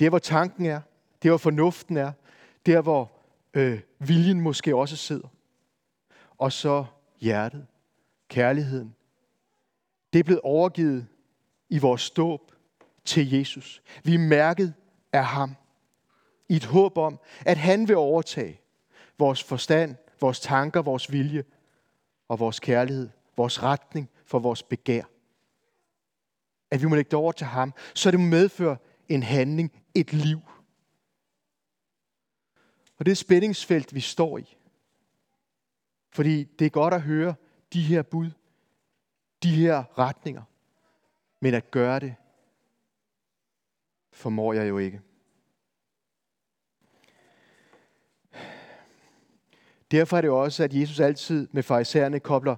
Der, 0.00 0.08
hvor 0.08 0.18
tanken 0.18 0.66
er, 0.66 0.80
der, 1.22 1.28
hvor 1.28 1.38
fornuften 1.38 1.96
er, 1.96 2.12
der, 2.66 2.80
hvor 2.80 3.12
øh, 3.54 3.80
viljen 3.98 4.40
måske 4.40 4.76
også 4.76 4.96
sidder. 4.96 5.28
Og 6.38 6.52
så 6.52 6.84
hjertet, 7.20 7.66
kærligheden. 8.28 8.94
Det 10.12 10.18
er 10.18 10.24
blevet 10.24 10.40
overgivet 10.40 11.06
i 11.68 11.78
vores 11.78 12.02
ståb 12.02 12.52
til 13.04 13.30
Jesus. 13.30 13.82
Vi 14.04 14.14
er 14.14 14.18
mærket 14.18 14.74
af 15.12 15.24
ham 15.24 15.56
i 16.48 16.56
et 16.56 16.64
håb 16.64 16.98
om, 16.98 17.20
at 17.46 17.56
han 17.56 17.88
vil 17.88 17.96
overtage 17.96 18.60
vores 19.18 19.42
forstand, 19.42 19.96
vores 20.20 20.40
tanker, 20.40 20.82
vores 20.82 21.12
vilje 21.12 21.44
og 22.28 22.38
vores 22.38 22.60
kærlighed, 22.60 23.08
vores 23.36 23.62
retning 23.62 24.10
for 24.24 24.38
vores 24.38 24.62
begær. 24.62 25.02
At 26.70 26.82
vi 26.82 26.86
må 26.86 26.94
lægge 26.94 27.10
det 27.10 27.18
over 27.18 27.32
til 27.32 27.46
ham, 27.46 27.74
så 27.94 28.10
det 28.10 28.20
må 28.20 28.26
medføre 28.26 28.76
en 29.08 29.22
handling, 29.22 29.72
et 29.94 30.12
liv. 30.12 30.40
Og 32.98 33.06
det 33.06 33.12
er 33.12 33.16
spændingsfelt, 33.16 33.94
vi 33.94 34.00
står 34.00 34.38
i. 34.38 34.56
Fordi 36.12 36.44
det 36.44 36.66
er 36.66 36.70
godt 36.70 36.94
at 36.94 37.02
høre 37.02 37.34
de 37.72 37.82
her 37.82 38.02
bud, 38.02 38.30
de 39.42 39.50
her 39.50 39.98
retninger, 39.98 40.42
men 41.40 41.54
at 41.54 41.70
gøre 41.70 42.00
det 42.00 42.14
formår 44.12 44.52
jeg 44.52 44.68
jo 44.68 44.78
ikke. 44.78 45.00
Derfor 49.90 50.16
er 50.16 50.20
det 50.20 50.30
også, 50.30 50.64
at 50.64 50.74
Jesus 50.74 51.00
altid 51.00 51.48
med 51.52 51.62
farisæerne 51.62 52.20
kobler 52.20 52.56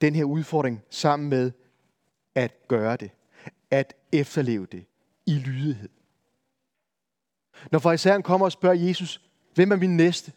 den 0.00 0.14
her 0.14 0.24
udfordring 0.24 0.82
sammen 0.90 1.28
med 1.28 1.52
at 2.34 2.68
gøre 2.68 2.96
det. 2.96 3.10
At 3.70 3.94
efterleve 4.12 4.66
det 4.66 4.84
i 5.26 5.34
lydighed. 5.34 5.88
Når 7.72 7.78
farisæeren 7.78 8.22
kommer 8.22 8.46
og 8.46 8.52
spørger 8.52 8.76
Jesus, 8.76 9.20
hvem 9.54 9.72
er 9.72 9.76
min 9.76 9.96
næste? 9.96 10.32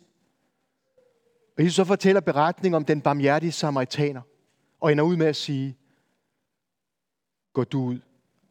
Og 1.58 1.64
Jesus 1.64 1.76
så 1.76 1.84
fortæller 1.84 2.22
beretningen 2.22 2.76
om 2.76 2.86
den 2.86 3.02
barmhjertige 3.02 3.52
samaritaner, 3.52 4.22
og 4.80 4.92
ender 4.92 5.04
ud 5.04 5.16
med 5.16 5.28
at 5.28 5.36
sige, 5.36 5.78
gå 7.54 7.64
du 7.64 7.84
ud 7.84 8.00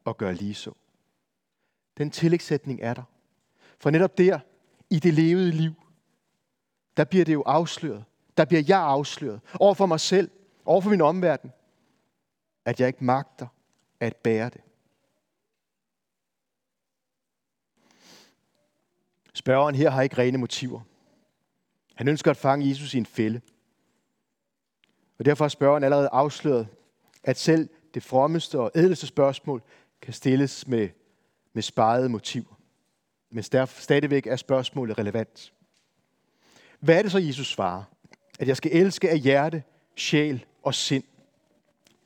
og 0.04 0.16
gør 0.16 0.32
lige 0.32 0.54
så. 0.54 0.72
Den 1.98 2.10
tillægssætning 2.10 2.80
er 2.82 2.94
der. 2.94 3.02
For 3.78 3.90
netop 3.90 4.18
der, 4.18 4.38
i 4.90 4.98
det 4.98 5.14
levede 5.14 5.50
liv, 5.50 5.72
der 6.96 7.04
bliver 7.04 7.24
det 7.24 7.32
jo 7.32 7.42
afsløret. 7.46 8.04
Der 8.36 8.44
bliver 8.44 8.62
jeg 8.68 8.80
afsløret 8.80 9.40
over 9.60 9.74
for 9.74 9.86
mig 9.86 10.00
selv, 10.00 10.30
over 10.64 10.80
for 10.80 10.90
min 10.90 11.00
omverden, 11.00 11.52
at 12.64 12.80
jeg 12.80 12.88
ikke 12.88 13.04
magter 13.04 13.46
at 14.00 14.16
bære 14.16 14.48
det. 14.48 14.60
Spørgeren 19.34 19.74
her 19.74 19.90
har 19.90 20.02
ikke 20.02 20.18
rene 20.18 20.38
motiver. 20.38 20.80
Han 21.94 22.08
ønsker 22.08 22.30
at 22.30 22.36
fange 22.36 22.68
Jesus 22.68 22.94
i 22.94 22.98
en 22.98 23.06
fælde. 23.06 23.40
Og 25.18 25.24
derfor 25.24 25.44
har 25.44 25.48
spørgeren 25.48 25.84
allerede 25.84 26.08
afsløret, 26.12 26.68
at 27.24 27.38
selv 27.38 27.68
det 27.94 28.02
frommeste 28.02 28.60
og 28.60 28.70
ædleste 28.74 29.06
spørgsmål 29.06 29.62
kan 30.02 30.12
stilles 30.12 30.66
med, 30.66 30.88
med 31.52 31.62
sparede 31.62 32.08
motiver. 32.08 32.60
Men 33.30 33.42
stadigvæk 33.66 34.26
er 34.26 34.36
spørgsmålet 34.36 34.98
relevant. 34.98 35.52
Hvad 36.82 36.98
er 36.98 37.02
det 37.02 37.12
så, 37.12 37.18
Jesus 37.18 37.48
svarer? 37.50 37.84
At 38.38 38.48
jeg 38.48 38.56
skal 38.56 38.76
elske 38.76 39.10
af 39.10 39.18
hjerte, 39.18 39.62
sjæl 39.96 40.44
og 40.62 40.74
sind. 40.74 41.04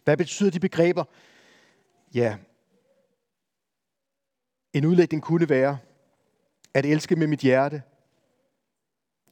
Hvad 0.05 0.17
betyder 0.17 0.51
de 0.51 0.61
begreber? 0.61 1.05
Ja, 2.15 2.39
en 4.73 4.85
udlægning 4.85 5.23
kunne 5.23 5.49
være, 5.49 5.79
at 6.75 6.87
elske 6.87 7.17
med 7.17 7.27
mit 7.27 7.41
hjerte. 7.41 7.83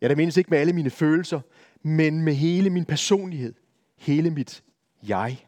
Ja, 0.01 0.09
der 0.09 0.17
menes 0.17 0.37
ikke 0.37 0.51
med 0.51 0.59
alle 0.59 0.73
mine 0.73 0.91
følelser, 0.91 1.41
men 1.83 2.23
med 2.23 2.35
hele 2.35 2.71
min 2.71 2.85
personlighed, 2.85 3.55
hele 3.97 4.31
mit 4.31 4.65
jeg. 5.03 5.47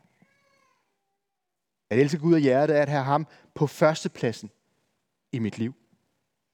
At 1.91 1.99
elske 1.99 2.19
Gud 2.19 2.35
af 2.35 2.41
hjertet 2.41 2.77
er 2.77 2.83
at 2.83 2.89
have 2.89 3.05
ham 3.05 3.27
på 3.55 3.67
førstepladsen 3.67 4.51
i 5.33 5.39
mit 5.39 5.59
liv. 5.59 5.75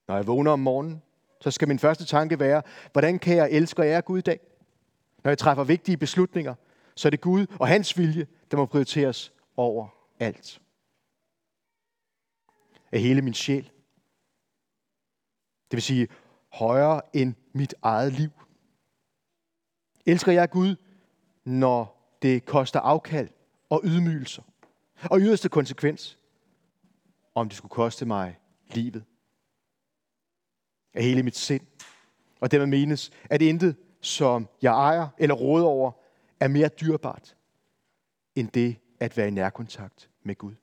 Når 0.09 0.17
jeg 0.17 0.27
vågner 0.27 0.51
om 0.51 0.61
morgenen, 0.61 1.03
så 1.43 1.51
skal 1.51 1.69
min 1.69 1.79
første 1.79 2.05
tanke 2.05 2.41
være, 2.41 2.63
hvordan 2.93 3.19
kan 3.19 3.37
jeg 3.37 3.51
elske 3.51 3.83
og 3.83 3.87
ære 3.87 4.03
Gud 4.03 4.19
i 4.19 4.23
dag? 4.23 4.41
Når 5.25 5.31
jeg 5.31 5.39
træffer 5.39 5.65
vigtige 5.65 5.97
beslutninger, 5.97 6.55
så 6.95 7.09
er 7.09 7.11
det 7.11 7.21
Gud 7.21 7.47
og 7.61 7.69
hans 7.69 7.99
vilje, 7.99 8.27
der 8.51 8.57
må 8.57 8.67
prioriteres 8.67 9.33
over 9.57 9.89
alt. 10.21 10.61
Af 12.93 13.01
hele 13.01 13.23
min 13.23 13.35
sjæl. 13.35 13.65
Det 15.71 15.77
vil 15.77 15.83
sige 15.83 16.09
højere 16.53 17.01
end 17.13 17.35
mit 17.53 17.75
eget 17.83 18.13
liv. 18.13 18.31
Elsker 20.07 20.33
jeg 20.33 20.51
Gud, 20.51 20.77
når 21.45 22.09
det 22.23 22.45
koster 22.45 22.81
afkald 22.81 23.29
og 23.71 23.81
ydmygelser? 23.85 24.43
Og 25.11 25.21
yderste 25.21 25.49
konsekvens, 25.49 26.19
om 27.35 27.49
det 27.49 27.57
skulle 27.57 27.71
koste 27.71 28.07
mig 28.07 28.39
livet. 28.71 29.05
Af 30.95 31.03
hele 31.03 31.23
mit 31.23 31.37
sind. 31.37 31.67
Og 32.41 32.51
det 32.51 32.69
menes, 32.69 33.11
at 33.31 33.43
intet, 33.43 33.77
som 34.01 34.49
jeg 34.63 34.73
ejer 34.73 35.09
eller 35.19 35.35
råder 35.35 35.67
over, 35.67 35.93
er 36.41 36.49
mere 36.49 36.69
dyrbart, 36.69 37.37
end 38.35 38.49
det 38.49 38.77
at 39.01 39.17
være 39.17 39.29
i 39.29 39.31
nærkontakt 39.31 40.11
med 40.23 40.35
Gud. 40.35 40.55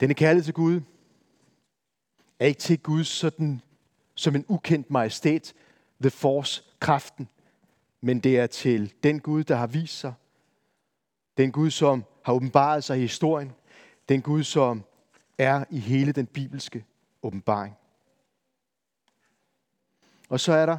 Denne 0.00 0.14
kærlighed 0.14 0.44
til 0.44 0.54
Gud 0.54 0.80
er 2.38 2.46
ikke 2.46 2.60
til 2.60 2.78
Gud 2.78 3.04
sådan, 3.04 3.60
som 4.14 4.36
en 4.36 4.44
ukendt 4.48 4.90
majestæt, 4.90 5.54
the 6.00 6.10
force, 6.10 6.62
kraften, 6.80 7.28
men 8.00 8.20
det 8.20 8.38
er 8.38 8.46
til 8.46 8.92
den 9.02 9.20
Gud, 9.20 9.44
der 9.44 9.56
har 9.56 9.66
vist 9.66 9.98
sig. 9.98 10.14
Den 11.36 11.52
Gud, 11.52 11.70
som 11.70 12.04
har 12.24 12.32
åbenbaret 12.32 12.84
sig 12.84 12.98
i 12.98 13.00
historien. 13.00 13.52
Den 14.08 14.22
Gud, 14.22 14.44
som 14.44 14.84
er 15.38 15.64
i 15.70 15.78
hele 15.78 16.12
den 16.12 16.26
bibelske 16.26 16.84
åbenbaring. 17.22 17.76
Og 20.32 20.40
så 20.40 20.52
er 20.52 20.66
der 20.66 20.78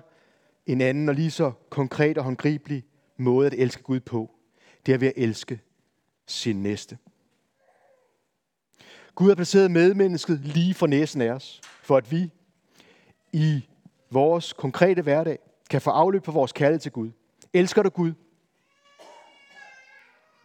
en 0.66 0.82
anden 0.82 1.10
og 1.10 1.16
lige 1.16 1.32
så 1.32 1.52
konkret 1.70 2.18
og 2.18 2.24
håndgribelig 2.24 2.84
måde 3.18 3.48
at 3.48 3.54
elske 3.54 3.84
Gud 3.84 4.00
på. 4.00 4.32
Det 4.86 4.94
er 4.94 4.98
ved 4.98 5.08
at 5.08 5.14
elske 5.16 5.62
sin 6.28 6.64
næste. 6.64 6.98
Gud 9.16 9.28
har 9.28 9.36
placeret 9.36 9.72
medmennesket 9.72 10.40
lige 10.40 10.74
for 10.74 10.88
næsen 10.88 11.22
af 11.22 11.32
os, 11.32 11.62
for 11.82 11.98
at 11.98 12.12
vi 12.12 12.32
i 13.34 13.68
vores 14.12 14.54
konkrete 14.54 15.02
hverdag 15.02 15.40
kan 15.70 15.82
få 15.82 15.90
afløb 15.90 16.24
på 16.24 16.32
vores 16.32 16.52
kærlighed 16.52 16.80
til 16.80 16.92
Gud. 16.92 17.12
Elsker 17.54 17.84
du 17.84 17.90
Gud? 17.90 18.14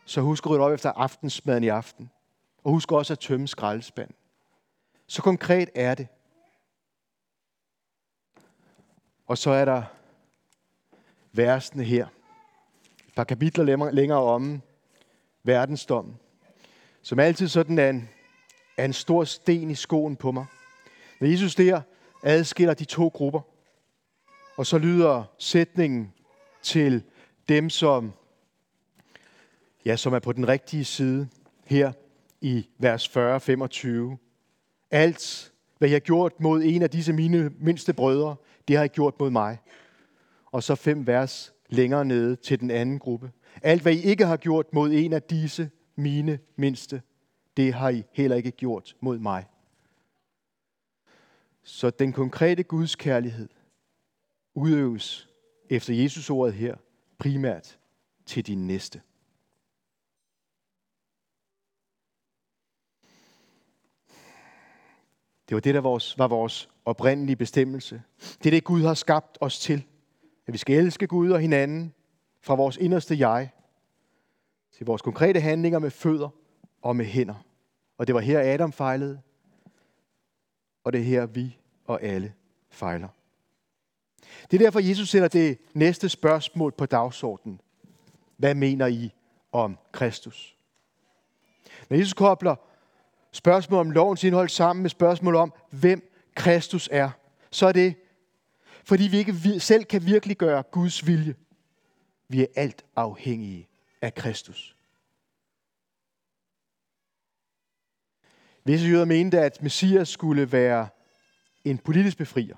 Så 0.05 0.21
husk 0.21 0.47
at 0.47 0.51
rydde 0.51 0.63
op 0.63 0.73
efter 0.73 0.93
aftensmaden 0.93 1.65
i 1.65 1.69
aften. 1.69 2.11
Og 2.65 2.71
husk 2.71 2.93
også 2.93 3.13
at 3.13 3.19
tømme 3.19 3.49
skraldespanden. 3.49 4.17
Så 5.07 5.23
konkret 5.23 5.71
er 5.75 5.95
det. 5.95 6.09
Og 9.29 9.39
så 9.39 9.51
er 9.51 9.65
der 9.65 9.83
versene 11.33 11.85
her. 11.85 12.07
Et 13.09 13.15
par 13.17 13.25
kapitler 13.25 13.91
længere 13.91 14.23
om 14.23 14.63
verdensdommen. 15.45 16.17
Som 17.03 17.19
altid 17.19 17.49
sådan 17.49 17.79
er 17.79 17.91
en, 17.91 18.09
er 18.77 18.85
en 18.85 18.93
stor 18.93 19.25
sten 19.25 19.71
i 19.71 19.75
skoen 19.75 20.17
på 20.17 20.33
mig. 20.33 20.47
Når 21.21 21.29
Jesus 21.29 21.55
der 21.55 21.81
adskiller 22.23 22.75
de 22.75 22.85
to 22.85 23.09
grupper, 23.09 23.41
og 24.57 24.67
så 24.67 24.79
lyder 24.79 25.25
sætningen 25.39 26.13
til 26.63 27.03
dem, 27.49 27.71
som, 27.71 28.13
ja, 29.85 29.97
som 29.97 30.13
er 30.13 30.19
på 30.19 30.33
den 30.33 30.49
rigtige 30.49 30.85
side 30.85 31.29
her 31.65 31.93
i 32.41 32.69
vers 32.79 33.09
40-25. 33.09 34.17
Alt, 34.91 35.53
hvad 35.79 35.89
jeg 35.89 35.95
har 35.95 36.01
gjort 36.01 36.41
mod 36.41 36.63
en 36.63 36.83
af 36.83 36.91
disse 36.91 37.13
mine 37.13 37.51
mindste 37.59 37.93
brødre, 37.93 38.37
det 38.69 38.77
har 38.77 38.85
I 38.85 38.89
gjort 38.89 39.21
mod 39.21 39.31
mig. 39.31 39.59
Og 40.47 40.63
så 40.63 40.75
fem 40.75 41.07
vers 41.07 41.55
længere 41.69 42.05
nede 42.05 42.37
til 42.37 42.61
den 42.61 42.71
anden 42.71 42.99
gruppe. 42.99 43.33
Alt, 43.63 43.83
hvad 43.83 43.93
I 43.93 44.03
ikke 44.03 44.27
har 44.27 44.37
gjort 44.37 44.67
mod 44.73 44.93
en 44.93 45.13
af 45.13 45.23
disse 45.23 45.71
mine 45.97 46.39
mindste, 46.57 47.03
det 47.57 47.75
har 47.75 47.89
I 47.89 48.05
heller 48.13 48.37
ikke 48.37 48.51
gjort 48.51 48.97
mod 49.01 49.19
mig. 49.19 49.47
Så 51.63 51.91
den 51.91 52.13
konkrete 52.13 52.63
Guds 52.63 52.97
kærlighed 52.97 53.49
udøves 54.55 55.29
efter 55.71 55.95
Jesus 55.95 56.31
ordet 56.31 56.55
her 56.55 56.77
primært 57.19 57.79
til 58.27 58.47
din 58.47 58.67
næste. 58.67 59.01
Det 65.49 65.55
var 65.55 65.61
det, 65.61 65.75
der 65.75 65.81
var 66.19 66.29
vores 66.29 66.69
oprindelige 66.85 67.37
bestemmelse. 67.37 68.03
Det 68.19 68.47
er 68.47 68.51
det, 68.51 68.65
Gud 68.65 68.83
har 68.83 68.95
skabt 68.95 69.39
os 69.41 69.59
til. 69.59 69.85
At 70.47 70.53
vi 70.53 70.59
skal 70.59 70.77
elske 70.77 71.07
Gud 71.07 71.31
og 71.31 71.41
hinanden 71.41 71.95
fra 72.41 72.55
vores 72.55 72.77
inderste 72.77 73.29
jeg 73.29 73.51
til 74.73 74.87
vores 74.87 75.03
konkrete 75.03 75.41
handlinger 75.41 75.79
med 75.79 75.91
fødder 75.91 76.29
og 76.83 76.97
med 76.97 77.05
hænder. 77.05 77.45
Og 77.99 78.07
det 78.07 78.15
var 78.15 78.21
her 78.21 78.55
Adam 78.55 78.73
fejlede, 78.73 79.21
og 80.85 80.93
det 80.93 81.01
er 81.01 81.05
her 81.05 81.27
vi 81.27 81.59
og 81.85 82.03
alle 82.03 82.33
fejler. 82.71 83.09
Det 84.51 84.61
er 84.61 84.65
derfor, 84.65 84.81
Jesus 84.81 85.09
sætter 85.09 85.29
det 85.29 85.59
næste 85.75 86.09
spørgsmål 86.09 86.73
på 86.73 86.87
dagsordenen. 86.87 87.61
Hvad 88.37 88.55
mener 88.55 88.87
I 88.87 89.15
om 89.53 89.79
Kristus? 89.93 90.57
Når 91.89 91.97
Jesus 91.97 92.13
kobler 92.13 92.57
spørgsmål 93.39 93.81
om 93.81 93.91
lovens 93.91 94.25
indhold 94.25 94.49
sammen 94.49 94.83
med 94.83 94.91
spørgsmål 94.91 95.35
om, 95.35 95.53
hvem 95.71 96.13
Kristus 96.35 96.89
er, 96.93 97.11
så 97.51 97.67
er 97.67 97.73
det, 97.73 97.95
fordi 98.85 99.05
vi 99.05 99.19
ikke 99.19 99.61
selv 99.61 99.85
kan 99.85 100.07
virkelig 100.07 100.37
gøre 100.37 100.63
Guds 100.63 101.07
vilje. 101.07 101.35
Vi 102.29 102.43
er 102.43 102.47
alt 102.57 102.85
afhængige 102.97 103.69
af 104.03 104.15
Kristus. 104.15 104.77
Visse 108.65 108.87
jøder 108.87 109.05
mente, 109.05 109.41
at 109.41 109.63
Messias 109.63 110.09
skulle 110.09 110.53
være 110.53 110.89
en 111.65 111.79
politisk 111.79 112.19
befrier. 112.19 112.57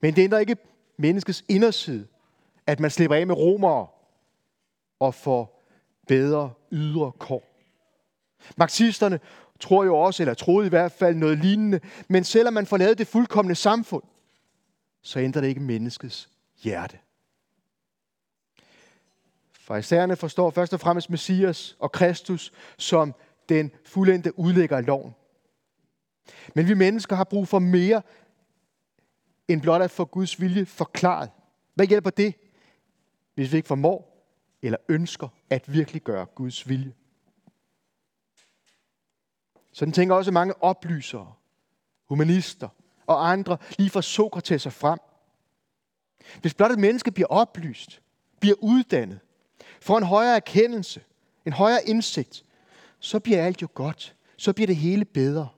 Men 0.00 0.16
det 0.16 0.22
ændrer 0.22 0.38
ikke 0.38 0.56
menneskets 0.96 1.44
inderside, 1.48 2.06
at 2.66 2.80
man 2.80 2.90
slipper 2.90 3.16
af 3.16 3.26
med 3.26 3.36
romere 3.36 3.86
og 4.98 5.14
får 5.14 5.62
bedre 6.08 6.52
ydre 6.72 7.12
kår. 7.12 7.44
Marxisterne 8.56 9.20
tror 9.60 9.84
jo 9.84 9.96
også, 9.96 10.22
eller 10.22 10.34
troede 10.34 10.66
i 10.66 10.68
hvert 10.70 10.92
fald 10.92 11.16
noget 11.16 11.38
lignende. 11.38 11.80
Men 12.08 12.24
selvom 12.24 12.54
man 12.54 12.66
får 12.66 12.76
lavet 12.76 12.98
det 12.98 13.06
fuldkommende 13.06 13.54
samfund, 13.54 14.02
så 15.02 15.18
ændrer 15.18 15.40
det 15.40 15.48
ikke 15.48 15.60
menneskets 15.60 16.28
hjerte. 16.62 16.98
Farisæerne 19.52 20.16
forstår 20.16 20.50
først 20.50 20.72
og 20.72 20.80
fremmest 20.80 21.10
Messias 21.10 21.76
og 21.78 21.92
Kristus 21.92 22.52
som 22.78 23.14
den 23.48 23.70
fuldendte 23.84 24.38
udlægger 24.38 24.76
af 24.76 24.86
loven. 24.86 25.14
Men 26.54 26.68
vi 26.68 26.74
mennesker 26.74 27.16
har 27.16 27.24
brug 27.24 27.48
for 27.48 27.58
mere 27.58 28.02
end 29.48 29.62
blot 29.62 29.82
at 29.82 29.90
få 29.90 30.04
Guds 30.04 30.40
vilje 30.40 30.66
forklaret. 30.66 31.30
Hvad 31.74 31.86
hjælper 31.86 32.10
det, 32.10 32.34
hvis 33.34 33.52
vi 33.52 33.56
ikke 33.56 33.66
formår 33.66 34.26
eller 34.62 34.78
ønsker 34.88 35.28
at 35.50 35.72
virkelig 35.72 36.02
gøre 36.02 36.26
Guds 36.26 36.68
vilje? 36.68 36.92
Sådan 39.72 39.92
tænker 39.92 40.14
også 40.14 40.30
mange 40.30 40.62
oplysere, 40.62 41.32
humanister 42.08 42.68
og 43.06 43.30
andre 43.30 43.58
lige 43.78 43.90
fra 43.90 44.02
Sokrates 44.02 44.66
og 44.66 44.72
frem. 44.72 44.98
Hvis 46.40 46.54
blot 46.54 46.70
et 46.70 46.78
menneske 46.78 47.10
bliver 47.10 47.28
oplyst, 47.28 48.02
bliver 48.40 48.56
uddannet, 48.60 49.20
får 49.80 49.98
en 49.98 50.04
højere 50.04 50.36
erkendelse, 50.36 51.00
en 51.44 51.52
højere 51.52 51.88
indsigt, 51.88 52.44
så 52.98 53.20
bliver 53.20 53.44
alt 53.44 53.62
jo 53.62 53.68
godt. 53.74 54.16
Så 54.36 54.52
bliver 54.52 54.66
det 54.66 54.76
hele 54.76 55.04
bedre. 55.04 55.48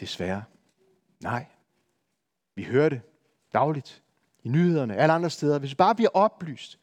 Desværre. 0.00 0.44
Nej. 1.22 1.46
Vi 2.54 2.64
hører 2.64 2.88
det 2.88 3.00
dagligt 3.52 4.02
i 4.44 4.48
nyhederne, 4.48 4.96
alle 4.96 5.12
andre 5.12 5.30
steder. 5.30 5.58
Hvis 5.58 5.70
vi 5.70 5.74
bare 5.74 5.94
bliver 5.94 6.10
oplyst, 6.14 6.78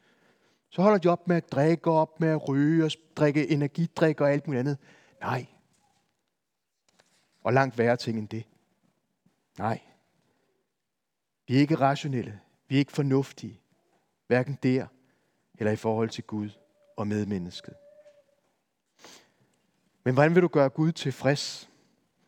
så 0.70 0.82
holder 0.82 0.98
de 0.98 1.08
op 1.08 1.28
med 1.28 1.36
at 1.36 1.52
drikke, 1.52 1.92
op 1.92 2.20
med 2.20 2.30
at 2.30 2.50
ryge 2.50 2.86
og 2.86 2.92
drikke 3.16 3.50
energidrik 3.50 4.22
og 4.22 4.32
alt 4.32 4.48
muligt 4.48 4.60
andet. 4.60 4.78
Nej. 5.24 5.48
Og 7.44 7.54
langt 7.54 7.78
værre 7.78 7.98
ting 7.98 8.20
end 8.20 8.30
det. 8.30 8.48
Nej. 9.58 9.82
Vi 11.48 11.56
er 11.56 11.60
ikke 11.60 11.76
rationelle. 11.76 12.42
Vi 12.68 12.76
er 12.76 12.80
ikke 12.80 12.92
fornuftige. 12.92 13.62
Hverken 14.28 14.60
der 14.64 14.88
eller 15.54 15.72
i 15.72 15.76
forhold 15.76 16.10
til 16.10 16.24
Gud 16.24 16.50
og 16.98 17.08
medmennesket. 17.08 17.74
Men 20.04 20.14
hvordan 20.14 20.36
vil 20.36 20.44
du 20.44 20.48
gøre 20.48 20.70
Gud 20.70 20.92
tilfreds? 20.92 21.70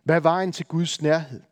Hvad 0.03 0.15
er 0.15 0.19
vejen 0.19 0.51
til 0.51 0.65
Guds 0.65 1.01
nærhed? 1.01 1.43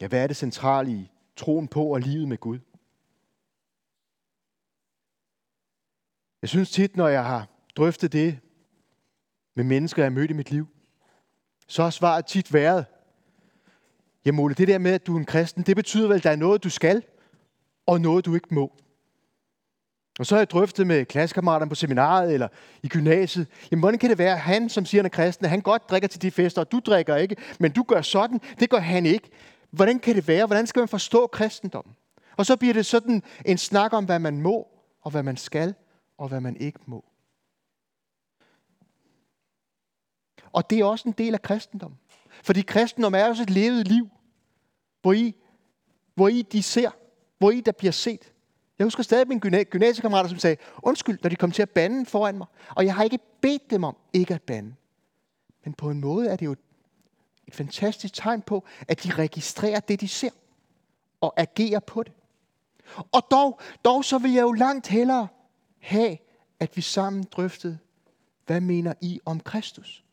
Ja, 0.00 0.08
hvad 0.08 0.22
er 0.22 0.26
det 0.26 0.36
centrale 0.36 0.90
i 0.92 1.10
troen 1.36 1.68
på 1.68 1.86
og 1.86 2.00
livet 2.00 2.28
med 2.28 2.38
Gud? 2.38 2.58
Jeg 6.42 6.48
synes 6.48 6.70
tit, 6.70 6.96
når 6.96 7.08
jeg 7.08 7.24
har 7.24 7.53
drøftet 7.76 8.12
det 8.12 8.38
med 9.56 9.64
mennesker, 9.64 10.02
jeg 10.02 10.10
har 10.10 10.14
mødt 10.14 10.30
i 10.30 10.34
mit 10.34 10.50
liv, 10.50 10.68
så 11.68 11.82
har 11.82 11.90
svaret 11.90 12.26
tit 12.26 12.52
været, 12.52 12.84
jamen 14.24 14.40
Ole, 14.40 14.54
det 14.54 14.68
der 14.68 14.78
med, 14.78 14.92
at 14.92 15.06
du 15.06 15.14
er 15.14 15.18
en 15.18 15.24
kristen, 15.24 15.62
det 15.62 15.76
betyder 15.76 16.08
vel, 16.08 16.16
at 16.16 16.24
der 16.24 16.30
er 16.30 16.36
noget, 16.36 16.64
du 16.64 16.70
skal, 16.70 17.02
og 17.86 18.00
noget, 18.00 18.24
du 18.24 18.34
ikke 18.34 18.54
må. 18.54 18.72
Og 20.18 20.26
så 20.26 20.34
har 20.34 20.40
jeg 20.40 20.50
drøftet 20.50 20.86
med 20.86 21.04
klassekammeraterne 21.04 21.68
på 21.68 21.74
seminaret 21.74 22.32
eller 22.34 22.48
i 22.82 22.88
gymnasiet, 22.88 23.46
jamen 23.70 23.80
hvordan 23.80 23.98
kan 23.98 24.10
det 24.10 24.18
være, 24.18 24.32
at 24.32 24.40
han, 24.40 24.68
som 24.68 24.86
siger, 24.86 25.02
han 25.02 25.06
er 25.06 25.10
kristen, 25.10 25.44
at 25.44 25.50
han 25.50 25.60
godt 25.60 25.90
drikker 25.90 26.08
til 26.08 26.22
de 26.22 26.30
fester, 26.30 26.60
og 26.60 26.72
du 26.72 26.80
drikker 26.86 27.16
ikke, 27.16 27.36
men 27.60 27.72
du 27.72 27.82
gør 27.82 28.02
sådan, 28.02 28.40
det 28.60 28.70
gør 28.70 28.78
han 28.78 29.06
ikke. 29.06 29.30
Hvordan 29.70 29.98
kan 29.98 30.14
det 30.14 30.28
være? 30.28 30.46
Hvordan 30.46 30.66
skal 30.66 30.80
man 30.80 30.88
forstå 30.88 31.26
kristendommen? 31.26 31.94
Og 32.36 32.46
så 32.46 32.56
bliver 32.56 32.74
det 32.74 32.86
sådan 32.86 33.22
en 33.44 33.58
snak 33.58 33.92
om, 33.92 34.04
hvad 34.04 34.18
man 34.18 34.40
må, 34.40 34.68
og 35.02 35.10
hvad 35.10 35.22
man 35.22 35.36
skal, 35.36 35.74
og 36.18 36.28
hvad 36.28 36.40
man 36.40 36.56
ikke 36.56 36.78
må. 36.86 37.04
Og 40.54 40.70
det 40.70 40.78
er 40.78 40.84
også 40.84 41.08
en 41.08 41.14
del 41.18 41.34
af 41.34 41.42
kristendommen. 41.42 41.98
Fordi 42.42 42.62
kristendom 42.62 43.14
er 43.14 43.28
også 43.28 43.42
et 43.42 43.50
levet 43.50 43.88
liv, 43.88 44.10
hvor 45.02 45.12
I, 45.12 45.34
hvor 46.14 46.28
I 46.28 46.42
de 46.42 46.62
ser, 46.62 46.90
hvor 47.38 47.50
I 47.50 47.60
der 47.60 47.72
bliver 47.72 47.92
set. 47.92 48.32
Jeg 48.78 48.84
husker 48.84 49.02
stadig 49.02 49.28
mine 49.28 49.64
gymnasiekammerater, 49.64 50.28
som 50.28 50.38
sagde, 50.38 50.56
undskyld, 50.82 51.18
når 51.22 51.30
de 51.30 51.36
kom 51.36 51.50
til 51.50 51.62
at 51.62 51.70
bande 51.70 52.06
foran 52.06 52.38
mig. 52.38 52.46
Og 52.76 52.84
jeg 52.84 52.94
har 52.94 53.04
ikke 53.04 53.18
bedt 53.40 53.70
dem 53.70 53.84
om 53.84 53.96
ikke 54.12 54.34
at 54.34 54.42
bande. 54.42 54.74
Men 55.64 55.74
på 55.74 55.90
en 55.90 56.00
måde 56.00 56.28
er 56.28 56.36
det 56.36 56.46
jo 56.46 56.52
et 57.46 57.54
fantastisk 57.54 58.14
tegn 58.14 58.42
på, 58.42 58.64
at 58.88 59.04
de 59.04 59.10
registrerer 59.10 59.80
det, 59.80 60.00
de 60.00 60.08
ser, 60.08 60.30
og 61.20 61.34
agerer 61.36 61.80
på 61.80 62.02
det. 62.02 62.12
Og 63.12 63.22
dog, 63.30 63.60
dog 63.84 64.04
så 64.04 64.18
vil 64.18 64.32
jeg 64.32 64.42
jo 64.42 64.52
langt 64.52 64.86
hellere 64.86 65.28
have, 65.80 66.16
at 66.60 66.76
vi 66.76 66.80
sammen 66.80 67.24
drøftede, 67.32 67.78
hvad 68.46 68.60
mener 68.60 68.94
I 69.00 69.20
om 69.24 69.40
Kristus? 69.40 70.03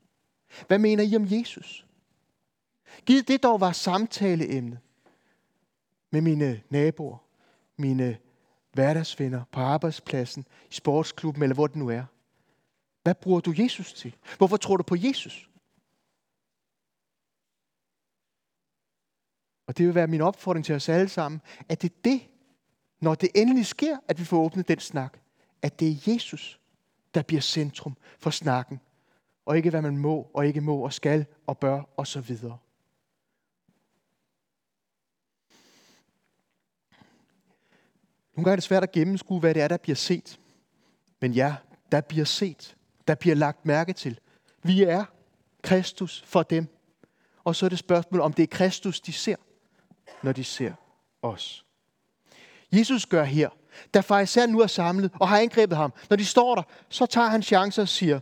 Hvad 0.67 0.79
mener 0.79 1.03
I 1.03 1.15
om 1.15 1.27
Jesus? 1.31 1.85
Giv 3.05 3.23
det 3.23 3.43
dog 3.43 3.59
var 3.59 3.71
samtaleemne 3.71 4.79
med 6.11 6.21
mine 6.21 6.61
naboer, 6.69 7.17
mine 7.77 8.17
hverdagsvenner, 8.73 9.43
på 9.51 9.59
arbejdspladsen, 9.59 10.45
i 10.69 10.73
sportsklubben 10.73 11.43
eller 11.43 11.53
hvor 11.53 11.67
det 11.67 11.75
nu 11.75 11.89
er. 11.89 12.03
Hvad 13.03 13.15
bruger 13.15 13.39
du 13.39 13.53
Jesus 13.57 13.93
til? 13.93 14.15
Hvorfor 14.37 14.57
tror 14.57 14.77
du 14.77 14.83
på 14.83 14.95
Jesus? 14.99 15.49
Og 19.67 19.77
det 19.77 19.85
vil 19.85 19.95
være 19.95 20.07
min 20.07 20.21
opfordring 20.21 20.65
til 20.65 20.75
os 20.75 20.89
alle 20.89 21.09
sammen, 21.09 21.41
at 21.69 21.81
det 21.81 21.91
er 21.91 21.95
det, 22.03 22.21
når 22.99 23.15
det 23.15 23.29
endelig 23.35 23.65
sker, 23.65 23.97
at 24.07 24.19
vi 24.19 24.25
får 24.25 24.37
åbnet 24.37 24.67
den 24.67 24.79
snak, 24.79 25.17
at 25.61 25.79
det 25.79 25.91
er 25.91 26.13
Jesus, 26.13 26.59
der 27.13 27.21
bliver 27.21 27.41
centrum 27.41 27.97
for 28.19 28.29
snakken, 28.29 28.79
og 29.45 29.57
ikke 29.57 29.69
hvad 29.69 29.81
man 29.81 29.97
må 29.97 30.31
og 30.33 30.47
ikke 30.47 30.61
må 30.61 30.77
og 30.83 30.93
skal 30.93 31.25
og 31.47 31.57
bør 31.57 31.81
og 31.97 32.07
så 32.07 32.21
videre. 32.21 32.57
Nogle 38.35 38.45
gange 38.45 38.51
er 38.51 38.55
det 38.55 38.63
svært 38.63 38.83
at 38.83 38.91
gennemskue, 38.91 39.39
hvad 39.39 39.53
det 39.53 39.61
er, 39.61 39.67
der 39.67 39.77
bliver 39.77 39.95
set. 39.95 40.39
Men 41.19 41.31
ja, 41.31 41.55
der 41.91 42.01
bliver 42.01 42.25
set. 42.25 42.75
Der 43.07 43.15
bliver 43.15 43.35
lagt 43.35 43.65
mærke 43.65 43.93
til. 43.93 44.19
Vi 44.63 44.83
er 44.83 45.05
Kristus 45.61 46.23
for 46.25 46.43
dem. 46.43 46.67
Og 47.43 47.55
så 47.55 47.65
er 47.65 47.69
det 47.69 47.79
spørgsmål, 47.79 48.21
om 48.21 48.33
det 48.33 48.43
er 48.43 48.47
Kristus, 48.47 49.01
de 49.01 49.13
ser, 49.13 49.35
når 50.23 50.31
de 50.31 50.43
ser 50.43 50.73
os. 51.21 51.65
Jesus 52.71 53.05
gør 53.05 53.23
her, 53.23 53.49
da 53.93 53.99
farisæerne 53.99 54.53
nu 54.53 54.59
er 54.59 54.67
samlet 54.67 55.11
og 55.19 55.29
har 55.29 55.39
angrebet 55.39 55.77
ham. 55.77 55.93
Når 56.09 56.17
de 56.17 56.25
står 56.25 56.55
der, 56.55 56.63
så 56.89 57.05
tager 57.05 57.27
han 57.27 57.43
chancer 57.43 57.81
og 57.81 57.87
siger, 57.87 58.19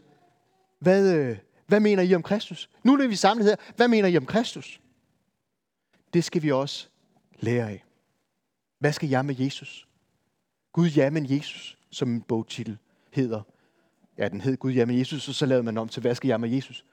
hvad, 0.80 1.16
øh, 1.16 1.38
hvad 1.68 1.80
mener 1.80 2.04
I 2.04 2.16
om 2.16 2.24
Kristus? 2.24 2.70
Nu 2.84 2.94
er 2.94 3.08
vi 3.08 3.16
samlet 3.16 3.46
her. 3.46 3.56
Hvad 3.76 3.88
mener 3.88 4.08
I 4.08 4.18
om 4.18 4.26
Kristus? 4.26 4.82
Det 6.14 6.24
skal 6.24 6.42
vi 6.42 6.52
også 6.52 6.88
lære 7.40 7.70
af. 7.70 7.84
Hvad 8.80 8.94
skal 8.94 9.10
jeg 9.10 9.26
med 9.26 9.36
Jesus? 9.40 9.88
Gud, 10.74 10.90
ja, 10.90 11.10
men 11.10 11.26
Jesus, 11.30 11.78
som 11.92 12.10
en 12.10 12.22
bogtitel 12.22 12.78
hedder. 13.12 13.42
Ja, 14.18 14.28
den 14.28 14.42
hed 14.42 14.58
Gud, 14.58 14.72
ja, 14.72 14.86
men 14.86 15.00
Jesus, 15.00 15.28
og 15.28 15.36
så 15.36 15.46
lavede 15.46 15.64
man 15.64 15.78
om 15.78 15.90
til, 15.90 16.02
hvad 16.02 16.16
skal 16.16 16.28
jeg 16.28 16.40
med 16.40 16.50
Jesus? 16.50 16.86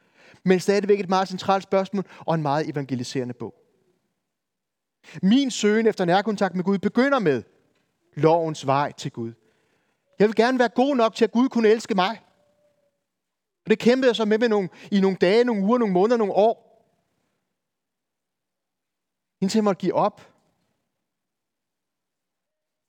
Men 0.44 0.61
stadigvæk 0.61 1.01
et 1.01 1.09
meget 1.09 1.29
centralt 1.29 1.62
spørgsmål, 1.62 2.05
og 2.18 2.35
en 2.35 2.42
meget 2.42 2.68
evangeliserende 2.68 3.35
bog. 3.35 3.55
Min 5.22 5.51
søgen 5.51 5.87
efter 5.87 6.05
nærkontakt 6.05 6.55
med 6.55 6.64
Gud 6.64 6.79
begynder 6.79 7.18
med 7.18 7.42
lovens 8.14 8.66
vej 8.66 8.92
til 8.92 9.11
Gud. 9.12 9.33
Jeg 10.18 10.29
vil 10.29 10.35
gerne 10.35 10.59
være 10.59 10.68
god 10.68 10.96
nok 10.96 11.14
til, 11.14 11.25
at 11.25 11.33
Gud 11.33 11.49
kunne 11.49 11.68
elske 11.68 11.94
mig. 11.94 12.20
Og 13.66 13.70
det 13.70 13.79
kæmpede 13.79 14.09
jeg 14.09 14.16
så 14.16 14.24
med, 14.24 14.38
med 14.38 14.48
nogle, 14.48 14.68
i 14.90 15.00
nogle 15.00 15.16
dage, 15.16 15.44
nogle 15.44 15.62
uger, 15.62 15.79
nogle 15.79 15.94
måneder, 15.94 16.16
nogle 16.16 16.33
år. 16.33 16.66
Indtil 19.40 19.59
jeg 19.59 19.64
måtte 19.64 19.81
give 19.81 19.94
op. 19.94 20.33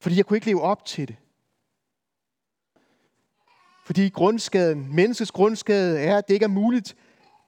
Fordi 0.00 0.16
jeg 0.16 0.26
kunne 0.26 0.36
ikke 0.36 0.46
leve 0.46 0.62
op 0.62 0.84
til 0.84 1.08
det. 1.08 1.16
Fordi 3.84 4.08
grundskaden, 4.08 4.94
menneskets 4.94 5.30
grundskade 5.30 6.00
er, 6.00 6.18
at 6.18 6.28
det 6.28 6.34
ikke 6.34 6.44
er 6.44 6.48
muligt 6.48 6.96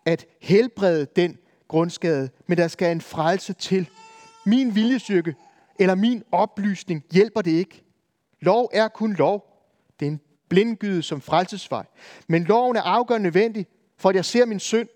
at 0.05 0.27
helbrede 0.41 1.07
den 1.17 1.39
grundskade, 1.69 2.31
men 2.47 2.59
der 2.59 2.69
skal 2.69 2.93
en 2.93 3.01
frelse 3.01 3.53
til. 3.53 3.91
Min 4.47 4.75
viljestyrke 4.75 5.35
eller 5.79 5.95
min 5.95 6.23
oplysning 6.33 7.05
hjælper 7.13 7.43
det 7.43 7.51
ikke. 7.51 7.85
Lov 8.41 8.71
er 8.73 8.89
kun 8.89 9.13
lov. 9.13 9.67
Det 10.01 10.07
er 10.07 10.11
en 10.11 10.21
blindgyde 10.51 11.03
som 11.03 11.21
frelsesvej. 11.21 11.87
Men 12.27 12.45
loven 12.45 12.77
er 12.77 12.83
afgørende 12.83 13.23
nødvendig, 13.23 13.67
for 13.97 14.09
at 14.09 14.17
jeg 14.17 14.25
ser 14.25 14.47
min 14.47 14.61
synd, 14.61 14.89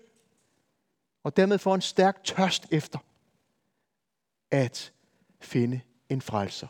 og 1.23 1.37
dermed 1.37 1.57
får 1.57 1.75
en 1.75 1.81
stærk 1.81 2.23
tørst 2.23 2.65
efter 2.71 2.99
at 4.51 4.91
finde 5.39 5.81
en 6.09 6.21
frelser. 6.21 6.67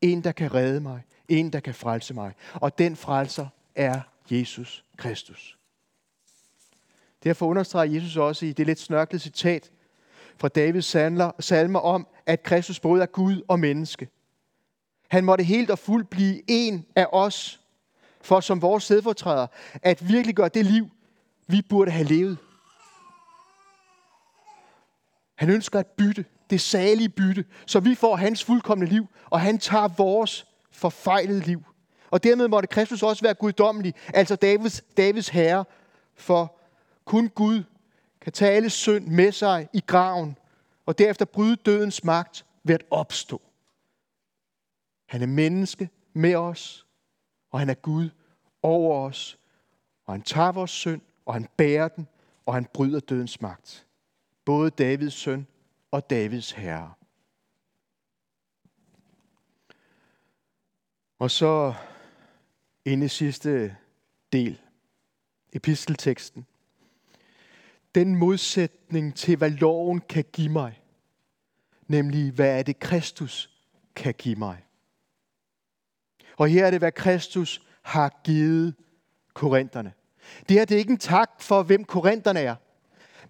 En, 0.00 0.24
der 0.24 0.32
kan 0.32 0.54
redde 0.54 0.80
mig. 0.80 1.02
En, 1.28 1.52
der 1.52 1.60
kan 1.60 1.74
frelse 1.74 2.14
mig. 2.14 2.34
Og 2.54 2.78
den 2.78 2.96
frelser 2.96 3.46
er 3.74 4.00
Jesus 4.30 4.84
Kristus. 4.96 5.58
Derfor 7.24 7.46
understreger 7.46 7.94
Jesus 7.94 8.16
også 8.16 8.46
i 8.46 8.52
det 8.52 8.66
lidt 8.66 8.80
snørklede 8.80 9.22
citat 9.22 9.70
fra 10.38 10.48
Davids 10.48 10.86
salmer 11.44 11.78
om, 11.78 12.06
at 12.26 12.42
Kristus 12.42 12.80
både 12.80 13.02
er 13.02 13.06
Gud 13.06 13.42
og 13.48 13.60
menneske. 13.60 14.08
Han 15.08 15.24
måtte 15.24 15.44
helt 15.44 15.70
og 15.70 15.78
fuldt 15.78 16.10
blive 16.10 16.42
en 16.46 16.86
af 16.96 17.06
os, 17.12 17.60
for 18.26 18.40
som 18.40 18.62
vores 18.62 18.84
stedfortræder 18.84 19.46
at 19.82 20.08
virkelig 20.08 20.34
gøre 20.34 20.48
det 20.48 20.66
liv, 20.66 20.90
vi 21.46 21.62
burde 21.62 21.90
have 21.90 22.06
levet. 22.06 22.38
Han 25.34 25.50
ønsker 25.50 25.78
at 25.78 25.86
bytte, 25.86 26.24
det 26.50 26.60
salige 26.60 27.08
bytte, 27.08 27.44
så 27.66 27.80
vi 27.80 27.94
får 27.94 28.16
hans 28.16 28.44
fuldkommende 28.44 28.92
liv, 28.92 29.06
og 29.30 29.40
han 29.40 29.58
tager 29.58 29.88
vores 29.88 30.46
forfejlede 30.70 31.40
liv. 31.40 31.62
Og 32.10 32.24
dermed 32.24 32.48
måtte 32.48 32.66
Kristus 32.66 33.02
også 33.02 33.22
være 33.22 33.34
guddommelig, 33.34 33.94
altså 34.14 34.36
Davids, 34.36 34.84
Davids 34.96 35.28
herre, 35.28 35.64
for 36.14 36.58
kun 37.04 37.28
Gud 37.28 37.62
kan 38.20 38.32
tage 38.32 38.50
alle 38.50 38.70
synd 38.70 39.06
med 39.06 39.32
sig 39.32 39.68
i 39.72 39.82
graven, 39.86 40.36
og 40.86 40.98
derefter 40.98 41.24
bryde 41.24 41.56
dødens 41.56 42.04
magt 42.04 42.44
ved 42.64 42.74
at 42.74 42.84
opstå. 42.90 43.42
Han 45.06 45.22
er 45.22 45.26
menneske 45.26 45.88
med 46.12 46.34
os, 46.34 46.85
og 47.56 47.60
han 47.60 47.70
er 47.70 47.74
Gud 47.74 48.10
over 48.62 49.08
os, 49.08 49.38
og 50.04 50.14
han 50.14 50.22
tager 50.22 50.52
vores 50.52 50.70
synd, 50.70 51.00
og 51.26 51.34
han 51.34 51.48
bærer 51.56 51.88
den, 51.88 52.08
og 52.46 52.54
han 52.54 52.64
bryder 52.64 53.00
dødens 53.00 53.40
magt. 53.40 53.86
Både 54.44 54.70
Davids 54.70 55.14
søn 55.14 55.46
og 55.90 56.10
Davids 56.10 56.52
herre. 56.52 56.92
Og 61.18 61.30
så 61.30 61.74
ind 62.84 63.04
i 63.04 63.08
sidste 63.08 63.76
del, 64.32 64.60
epistelteksten. 65.52 66.46
Den 67.94 68.16
modsætning 68.16 69.14
til, 69.14 69.36
hvad 69.36 69.50
loven 69.50 70.00
kan 70.00 70.24
give 70.32 70.52
mig. 70.52 70.82
Nemlig, 71.86 72.32
hvad 72.32 72.58
er 72.58 72.62
det, 72.62 72.78
Kristus 72.78 73.50
kan 73.94 74.14
give 74.14 74.36
mig. 74.36 74.65
Og 76.36 76.48
her 76.48 76.66
er 76.66 76.70
det, 76.70 76.80
hvad 76.80 76.92
Kristus 76.92 77.62
har 77.82 78.20
givet 78.24 78.74
korinterne. 79.34 79.92
Det 80.48 80.56
her 80.56 80.64
det 80.64 80.74
er 80.74 80.78
ikke 80.78 80.92
en 80.92 80.98
tak 80.98 81.30
for, 81.40 81.62
hvem 81.62 81.84
korinterne 81.84 82.40
er, 82.40 82.54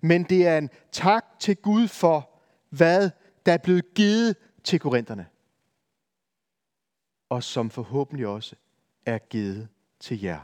men 0.01 0.23
det 0.23 0.47
er 0.47 0.59
en 0.59 0.71
tak 0.93 1.25
til 1.41 1.57
Gud 1.57 1.89
for, 1.89 2.31
hvad 2.69 3.11
der 3.47 3.53
er 3.53 3.59
blevet 3.59 3.95
givet 3.95 4.37
til 4.65 4.81
korinterne. 4.81 5.27
Og 7.29 7.43
som 7.43 7.71
forhåbentlig 7.71 8.27
også 8.27 8.57
er 9.07 9.19
givet 9.19 9.69
til 10.01 10.23
jer. 10.23 10.41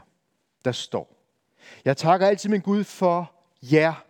Der 0.65 0.71
står, 0.71 1.15
jeg 1.85 1.97
takker 1.97 2.27
altid 2.27 2.49
min 2.49 2.61
Gud 2.61 2.83
for 2.83 3.33
jer, 3.61 4.05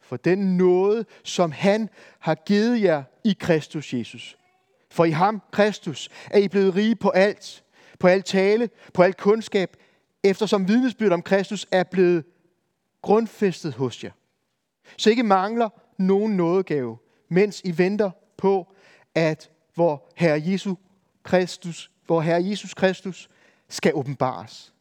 for 0.00 0.16
den 0.16 0.56
nåde, 0.56 1.04
som 1.24 1.52
han 1.52 1.88
har 2.18 2.34
givet 2.34 2.82
jer 2.82 3.02
i 3.24 3.36
Kristus 3.40 3.94
Jesus. 3.94 4.36
For 4.90 5.04
i 5.04 5.10
ham, 5.10 5.42
Kristus, 5.50 6.08
er 6.30 6.38
I 6.38 6.48
blevet 6.48 6.74
rige 6.74 6.96
på 6.96 7.08
alt, 7.08 7.64
på 8.00 8.08
al 8.08 8.22
tale, 8.22 8.70
på 8.94 9.02
al 9.02 9.14
kundskab, 9.14 9.76
eftersom 10.22 10.68
vidnesbyrd 10.68 11.12
om 11.12 11.22
Kristus 11.22 11.66
er 11.70 11.82
blevet 11.82 12.24
grundfæstet 13.02 13.74
hos 13.74 14.04
jer. 14.04 14.10
Så 14.96 15.10
ikke 15.10 15.22
mangler 15.22 15.68
nogen 15.98 16.36
nådegave, 16.36 16.98
mens 17.28 17.60
I 17.64 17.78
venter 17.78 18.10
på, 18.36 18.74
at 19.14 19.50
hvor 19.74 20.08
Herre 20.16 20.42
Jesus 20.44 20.78
Kristus, 21.22 21.90
hvor 22.06 22.20
Herre 22.20 22.44
Jesus 22.44 22.74
Kristus 22.74 23.30
skal 23.68 23.94
åbenbares. 23.94 24.74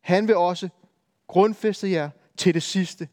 Han 0.00 0.28
vil 0.28 0.36
også 0.36 0.68
grundfæste 1.26 1.90
jer 1.90 2.10
til 2.36 2.54
det 2.54 2.62
sidste, 2.62 3.08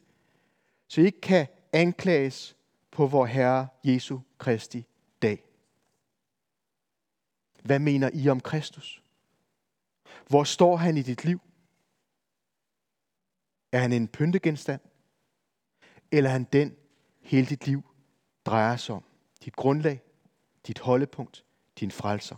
så 0.88 1.02
I 1.02 1.06
ikke 1.06 1.22
kan 1.22 1.48
anklages 1.74 2.56
på 2.92 3.08
vor 3.08 3.26
Herre 3.26 3.68
Jesu 3.84 4.20
Kristi 4.38 4.86
dag. 5.22 5.44
Hvad 7.64 7.80
mener 7.80 8.10
I 8.14 8.30
om 8.30 8.40
Kristus? 8.40 9.05
Hvor 10.28 10.44
står 10.44 10.76
han 10.76 10.98
i 10.98 11.02
dit 11.02 11.26
liv? 11.26 11.40
Er 13.72 13.80
han 13.80 13.92
en 13.92 14.08
pyntegenstand? 14.08 14.82
Eller 16.12 16.30
er 16.30 16.34
han 16.34 16.44
den, 16.44 16.76
hele 17.22 17.48
dit 17.48 17.68
liv 17.68 17.84
drejer 18.46 18.78
sig 18.78 18.96
om? 18.96 19.04
Dit 19.46 19.56
grundlag, 19.56 20.02
dit 20.68 20.80
holdepunkt, 20.80 21.46
din 21.80 21.92
frelser. 21.92 22.36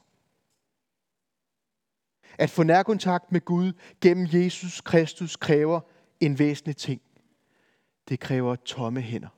At 2.39 2.49
få 2.49 2.63
nærkontakt 2.63 3.32
med 3.32 3.41
Gud 3.41 3.73
gennem 4.01 4.27
Jesus 4.34 4.82
Kristus 4.82 5.36
kræver 5.36 5.82
en 6.19 6.39
væsentlig 6.39 6.77
ting. 6.77 7.01
Det 8.10 8.19
kræver 8.19 8.56
tomme 8.56 9.01
hænder. 9.01 9.30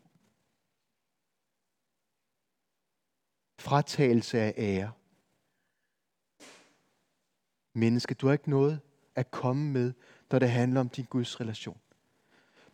Fratagelse 3.59 4.39
af 4.39 4.53
ære. 4.57 4.91
Menneske, 7.73 8.13
du 8.13 8.25
har 8.25 8.33
ikke 8.33 8.49
noget 8.49 8.81
at 9.15 9.31
komme 9.31 9.71
med, 9.71 9.93
når 10.31 10.39
det 10.39 10.51
handler 10.51 10.79
om 10.79 10.89
din 10.89 11.05
Guds 11.05 11.41
relation. 11.41 11.79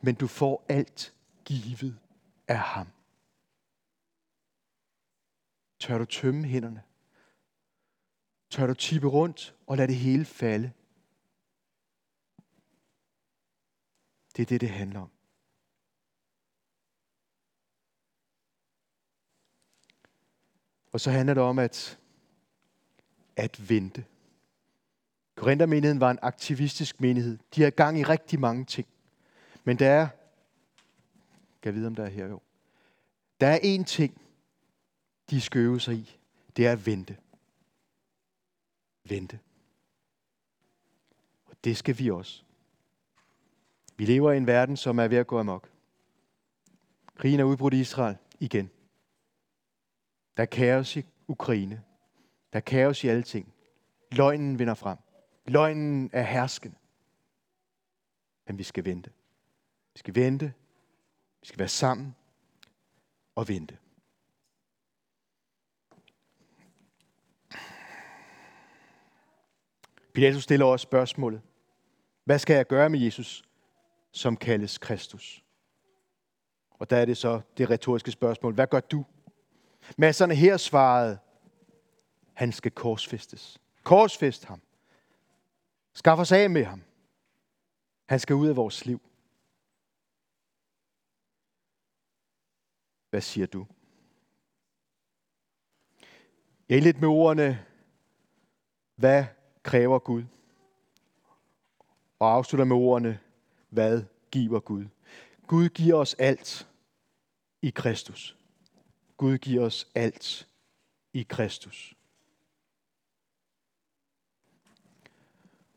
Men 0.01 0.15
du 0.15 0.27
får 0.27 0.65
alt 0.69 1.13
givet 1.45 1.99
af 2.47 2.59
ham. 2.59 2.87
Tør 5.79 5.97
du 5.97 6.05
tømme 6.05 6.47
hænderne? 6.47 6.83
Tør 8.49 8.67
du 8.67 8.73
tippe 8.73 9.07
rundt 9.07 9.55
og 9.67 9.77
lade 9.77 9.87
det 9.87 9.95
hele 9.95 10.25
falde? 10.25 10.71
Det 14.35 14.41
er 14.41 14.45
det, 14.45 14.61
det 14.61 14.69
handler 14.69 14.99
om. 14.99 15.09
Og 20.91 20.99
så 20.99 21.11
handler 21.11 21.33
det 21.33 21.43
om 21.43 21.59
at, 21.59 21.99
at 23.35 23.69
vente. 23.69 24.05
Korinthermenigheden 25.35 25.99
var 25.99 26.11
en 26.11 26.19
aktivistisk 26.21 27.01
menighed. 27.01 27.37
De 27.55 27.61
har 27.63 27.69
gang 27.69 27.99
i 27.99 28.03
rigtig 28.03 28.39
mange 28.39 28.65
ting. 28.65 28.87
Men 29.63 29.79
der 29.79 29.89
er, 29.89 30.07
kan 31.61 31.65
jeg 31.65 31.75
vide, 31.75 31.87
om 31.87 31.95
der 31.95 32.03
er 32.03 32.09
her 32.09 32.27
jo. 32.27 32.41
Der 33.41 33.47
er 33.47 33.59
én 33.59 33.83
ting, 33.83 34.21
de 35.29 35.41
skal 35.41 35.59
øve 35.59 35.79
sig 35.79 35.95
i. 35.95 36.17
Det 36.57 36.67
er 36.67 36.71
at 36.71 36.85
vente. 36.85 37.17
Vente. 39.09 39.39
Og 41.45 41.55
det 41.63 41.77
skal 41.77 41.99
vi 41.99 42.11
også. 42.11 42.43
Vi 43.97 44.05
lever 44.05 44.31
i 44.31 44.37
en 44.37 44.47
verden, 44.47 44.77
som 44.77 44.99
er 44.99 45.07
ved 45.07 45.17
at 45.17 45.27
gå 45.27 45.39
amok. 45.39 45.69
Krigen 47.15 47.39
er 47.39 47.43
udbrudt 47.43 47.73
i 47.73 47.79
Israel 47.79 48.17
igen. 48.39 48.69
Der 50.37 50.43
er 50.43 50.47
kaos 50.47 50.95
i 50.95 51.05
Ukraine. 51.27 51.83
Der 52.53 52.59
er 52.59 52.61
kaos 52.61 53.03
i 53.03 53.07
alle 53.07 53.23
ting. 53.23 53.53
Løgnen 54.11 54.59
vinder 54.59 54.73
frem. 54.73 54.97
Løgnen 55.45 56.09
er 56.13 56.23
herskende. 56.23 56.75
Men 58.47 58.57
vi 58.57 58.63
skal 58.63 58.85
vente. 58.85 59.11
Vi 59.93 59.99
skal 59.99 60.15
vente. 60.15 60.53
Vi 61.41 61.47
skal 61.47 61.59
være 61.59 61.67
sammen 61.67 62.15
og 63.35 63.47
vente. 63.47 63.77
Pilatus 70.13 70.43
stiller 70.43 70.65
også 70.65 70.83
spørgsmålet. 70.83 71.41
Hvad 72.23 72.39
skal 72.39 72.55
jeg 72.55 72.67
gøre 72.67 72.89
med 72.89 72.99
Jesus, 72.99 73.43
som 74.11 74.37
kaldes 74.37 74.77
Kristus? 74.77 75.43
Og 76.69 76.89
der 76.89 76.97
er 76.97 77.05
det 77.05 77.17
så 77.17 77.41
det 77.57 77.69
retoriske 77.69 78.11
spørgsmål. 78.11 78.53
Hvad 78.53 78.67
gør 78.67 78.79
du? 78.79 79.05
Masserne 79.97 80.35
her 80.35 80.57
svarede, 80.57 81.17
han 82.33 82.51
skal 82.51 82.71
korsfæstes. 82.71 83.61
Korsfæst 83.83 84.45
ham. 84.45 84.61
Skaff 85.95 86.19
os 86.19 86.31
af 86.31 86.49
med 86.49 86.63
ham. 86.63 86.83
Han 88.09 88.19
skal 88.19 88.35
ud 88.35 88.47
af 88.47 88.55
vores 88.55 88.85
liv. 88.85 89.01
Hvad 93.09 93.21
siger 93.21 93.47
du? 93.47 93.67
Jeg 96.69 96.81
lidt 96.81 97.01
med 97.01 97.07
ordene, 97.07 97.65
hvad 98.95 99.25
kræver 99.63 99.99
Gud? 99.99 100.23
Og 102.19 102.33
afslutter 102.33 102.65
med 102.65 102.75
ordene, 102.75 103.19
hvad 103.69 104.03
giver 104.31 104.59
Gud? 104.59 104.85
Gud 105.47 105.69
giver 105.69 105.95
os 105.95 106.13
alt 106.13 106.69
i 107.61 107.69
Kristus. 107.69 108.37
Gud 109.17 109.37
giver 109.37 109.65
os 109.65 109.87
alt 109.95 110.49
i 111.13 111.23
Kristus. 111.23 111.94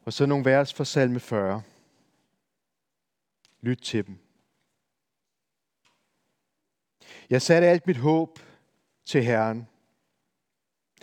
Og 0.08 0.12
så 0.12 0.26
nogle 0.26 0.44
vers 0.44 0.74
fra 0.74 0.84
salme 0.84 1.20
40. 1.20 1.62
Lyt 3.60 3.78
til 3.78 4.06
dem. 4.06 4.18
Jeg 7.30 7.42
satte 7.42 7.68
alt 7.68 7.86
mit 7.86 7.96
håb 7.96 8.38
til 9.04 9.24
Herren, 9.24 9.68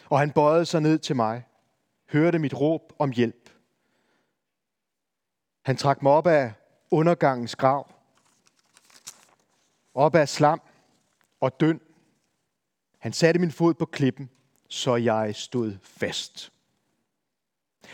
og 0.05 0.19
han 0.19 0.31
bøjede 0.31 0.65
sig 0.65 0.81
ned 0.81 0.99
til 0.99 1.15
mig, 1.15 1.47
hørte 2.09 2.39
mit 2.39 2.53
råb 2.53 2.93
om 2.99 3.11
hjælp. 3.11 3.49
Han 5.61 5.77
trak 5.77 6.01
mig 6.01 6.11
op 6.11 6.27
af 6.27 6.53
undergangens 6.91 7.55
grav, 7.55 7.91
op 9.93 10.15
af 10.15 10.29
slam 10.29 10.61
og 11.39 11.59
døn. 11.59 11.81
Han 12.97 13.13
satte 13.13 13.39
min 13.39 13.51
fod 13.51 13.73
på 13.73 13.85
klippen, 13.85 14.29
så 14.69 14.95
jeg 14.95 15.35
stod 15.35 15.77
fast. 15.81 16.54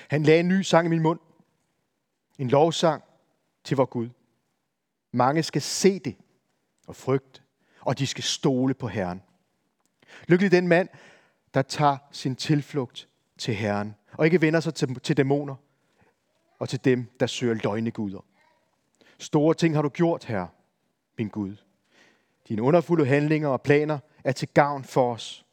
Han 0.09 0.23
lagde 0.23 0.39
en 0.39 0.47
ny 0.47 0.61
sang 0.61 0.85
i 0.85 0.89
min 0.89 1.01
mund. 1.01 1.19
En 2.39 2.47
lovsang 2.47 3.03
til 3.63 3.77
vor 3.77 3.85
Gud. 3.85 4.09
Mange 5.11 5.43
skal 5.43 5.61
se 5.61 5.99
det 5.99 6.15
og 6.87 6.95
frygte, 6.95 7.41
og 7.81 7.99
de 7.99 8.07
skal 8.07 8.23
stole 8.23 8.73
på 8.73 8.87
Herren. 8.87 9.21
Lykkelig 10.27 10.51
den 10.51 10.67
mand, 10.67 10.89
der 11.53 11.61
tager 11.61 11.97
sin 12.11 12.35
tilflugt 12.35 13.09
til 13.37 13.55
Herren, 13.55 13.95
og 14.13 14.25
ikke 14.25 14.41
vender 14.41 14.59
sig 14.59 14.73
til, 14.73 14.99
til 14.99 15.17
dæmoner 15.17 15.55
og 16.59 16.69
til 16.69 16.85
dem, 16.85 17.11
der 17.19 17.27
søger 17.27 17.53
løgneguder. 17.53 18.25
Store 19.17 19.53
ting 19.53 19.75
har 19.75 19.81
du 19.81 19.89
gjort, 19.89 20.25
Herre, 20.25 20.47
min 21.17 21.27
Gud. 21.27 21.55
Dine 22.47 22.61
underfulde 22.61 23.05
handlinger 23.05 23.49
og 23.49 23.61
planer 23.61 23.99
er 24.23 24.31
til 24.31 24.47
gavn 24.47 24.83
for 24.83 25.13
os. 25.13 25.45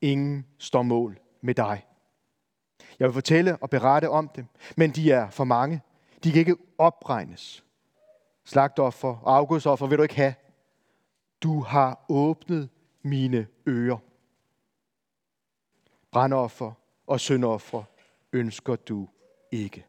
Ingen 0.00 0.46
står 0.58 0.82
mål 0.82 1.20
med 1.40 1.54
dig. 1.54 1.84
Jeg 3.00 3.08
vil 3.08 3.14
fortælle 3.14 3.56
og 3.56 3.70
berette 3.70 4.10
om 4.10 4.28
dem, 4.28 4.46
men 4.76 4.90
de 4.90 5.12
er 5.12 5.30
for 5.30 5.44
mange. 5.44 5.82
De 6.24 6.32
kan 6.32 6.40
ikke 6.40 6.56
opregnes. 6.78 7.64
Slagtoffer 8.44 9.16
og 9.16 9.36
afgudsoffer 9.36 9.86
vil 9.86 9.98
du 9.98 10.02
ikke 10.02 10.14
have. 10.14 10.34
Du 11.42 11.60
har 11.60 12.04
åbnet 12.08 12.68
mine 13.02 13.46
ører. 13.68 13.98
Brandoffer 16.10 16.72
og 17.06 17.20
syndoffer 17.20 17.82
ønsker 18.32 18.76
du 18.76 19.08
ikke. 19.52 19.86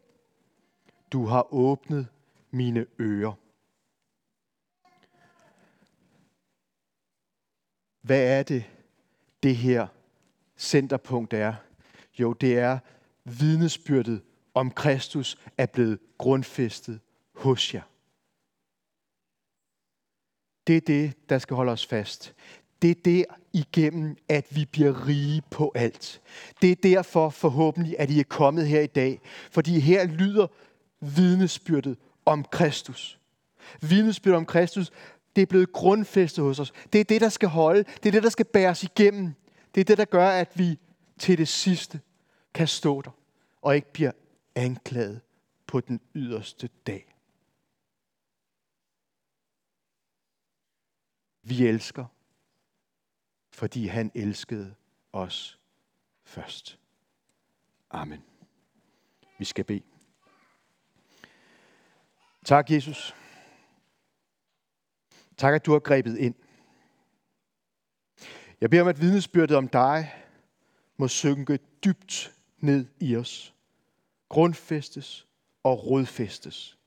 Du 1.12 1.26
har 1.26 1.54
åbnet 1.54 2.08
mine 2.52 2.86
ører. 3.00 3.34
Hvad 8.02 8.40
er 8.40 8.44
det, 8.44 8.64
det 9.44 9.56
her 9.56 9.88
centerpunkt 10.58 11.34
er? 11.34 11.54
Jo, 12.20 12.34
det 12.34 12.60
er 12.60 12.80
vidnesbyrdet 13.26 14.22
om 14.54 14.72
Kristus 14.72 15.38
er 15.58 15.66
blevet 15.66 16.00
grundfæstet 16.18 17.00
hos 17.36 17.74
jer. 17.74 17.82
Det 20.68 20.78
er 20.78 20.82
det, 20.82 21.30
der 21.30 21.40
skal 21.40 21.56
holde 21.56 21.72
os 21.72 21.86
fast. 21.86 22.34
Det 22.82 22.92
er 22.92 23.02
det 23.06 23.26
igennem, 23.54 24.18
at 24.30 24.46
vi 24.50 24.66
bliver 24.66 25.08
rige 25.08 25.42
på 25.52 25.72
alt. 25.76 26.22
Det 26.62 26.72
er 26.72 26.76
derfor 26.76 27.30
forhåbentlig, 27.30 27.96
at 28.00 28.10
I 28.10 28.20
er 28.20 28.24
kommet 28.24 28.68
her 28.68 28.82
i 28.82 28.88
dag. 28.88 29.22
Fordi 29.52 29.80
her 29.80 30.06
lyder 30.06 30.48
vidnesbyrdet 31.00 31.98
om 32.26 32.44
Kristus. 32.44 33.20
Vidnesbyrdet 33.82 34.38
om 34.38 34.46
Kristus, 34.46 34.92
det 35.36 35.42
er 35.42 35.46
blevet 35.46 35.72
grundfæstet 35.72 36.44
hos 36.44 36.60
os. 36.60 36.74
Det 36.94 37.02
er 37.02 37.06
det, 37.06 37.22
der 37.22 37.30
skal 37.30 37.50
holde. 37.50 37.84
Det 37.84 38.06
er 38.06 38.12
det, 38.12 38.24
der 38.24 38.30
skal 38.30 38.46
bæres 38.46 38.84
igennem. 38.84 39.34
Det 39.76 39.82
er 39.82 39.86
det, 39.86 39.98
der 39.98 40.06
gør, 40.06 40.30
at 40.30 40.52
vi 40.56 40.80
til 41.20 41.38
det 41.38 41.48
sidste 41.48 42.00
kan 42.54 42.68
stå 42.68 43.02
der 43.02 43.12
og 43.62 43.76
ikke 43.76 43.94
bliver 43.94 44.12
anklaget 44.56 45.22
på 45.68 45.80
den 45.80 46.02
yderste 46.16 46.70
dag. 46.88 47.16
Vi 51.44 51.68
elsker, 51.68 52.06
fordi 53.52 53.88
han 53.88 54.12
elskede 54.16 54.76
os 55.14 55.60
først. 56.24 56.80
Amen. 57.90 58.24
Vi 59.38 59.46
skal 59.46 59.64
bede. 59.64 59.84
Tak, 62.46 62.72
Jesus. 62.72 63.16
Tak, 65.38 65.54
at 65.54 65.66
du 65.66 65.72
har 65.72 65.80
grebet 65.80 66.18
ind. 66.18 66.36
Jeg 68.62 68.70
beder 68.70 68.82
om, 68.82 68.88
at 68.88 69.02
vidnesbyrdet 69.02 69.58
om 69.58 69.68
dig 69.68 70.26
må 70.98 71.08
synke 71.08 71.58
dybt 71.58 72.36
ned 72.64 72.86
i 73.00 73.16
os, 73.16 73.56
grundfæstes 74.30 75.28
og 75.64 75.86
rodfæstes, 75.86 76.78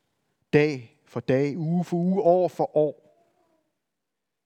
dag 0.52 1.00
for 1.04 1.20
dag, 1.20 1.58
uge 1.58 1.84
for 1.84 1.96
uge, 1.96 2.22
år 2.22 2.48
for 2.48 2.76
år, 2.76 3.04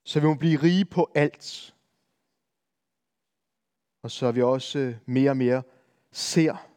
så 0.04 0.20
vi 0.20 0.26
må 0.26 0.34
blive 0.34 0.62
rige 0.62 0.84
på 0.84 1.10
alt, 1.14 1.74
og 4.02 4.10
så 4.10 4.32
vi 4.32 4.42
også 4.42 4.78
øh, 4.78 4.96
mere 5.06 5.30
og 5.30 5.36
mere 5.36 5.62
ser, 6.10 6.68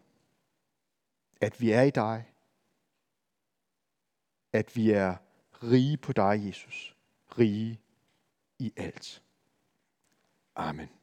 at 1.41 1.61
vi 1.61 1.71
er 1.71 1.81
i 1.81 1.89
dig, 1.89 2.25
at 4.53 4.75
vi 4.75 4.91
er 4.91 5.15
rige 5.63 5.97
på 5.97 6.13
dig, 6.13 6.41
Jesus, 6.47 6.95
rige 7.37 7.79
i 8.59 8.73
alt. 8.77 9.23
Amen. 10.55 11.00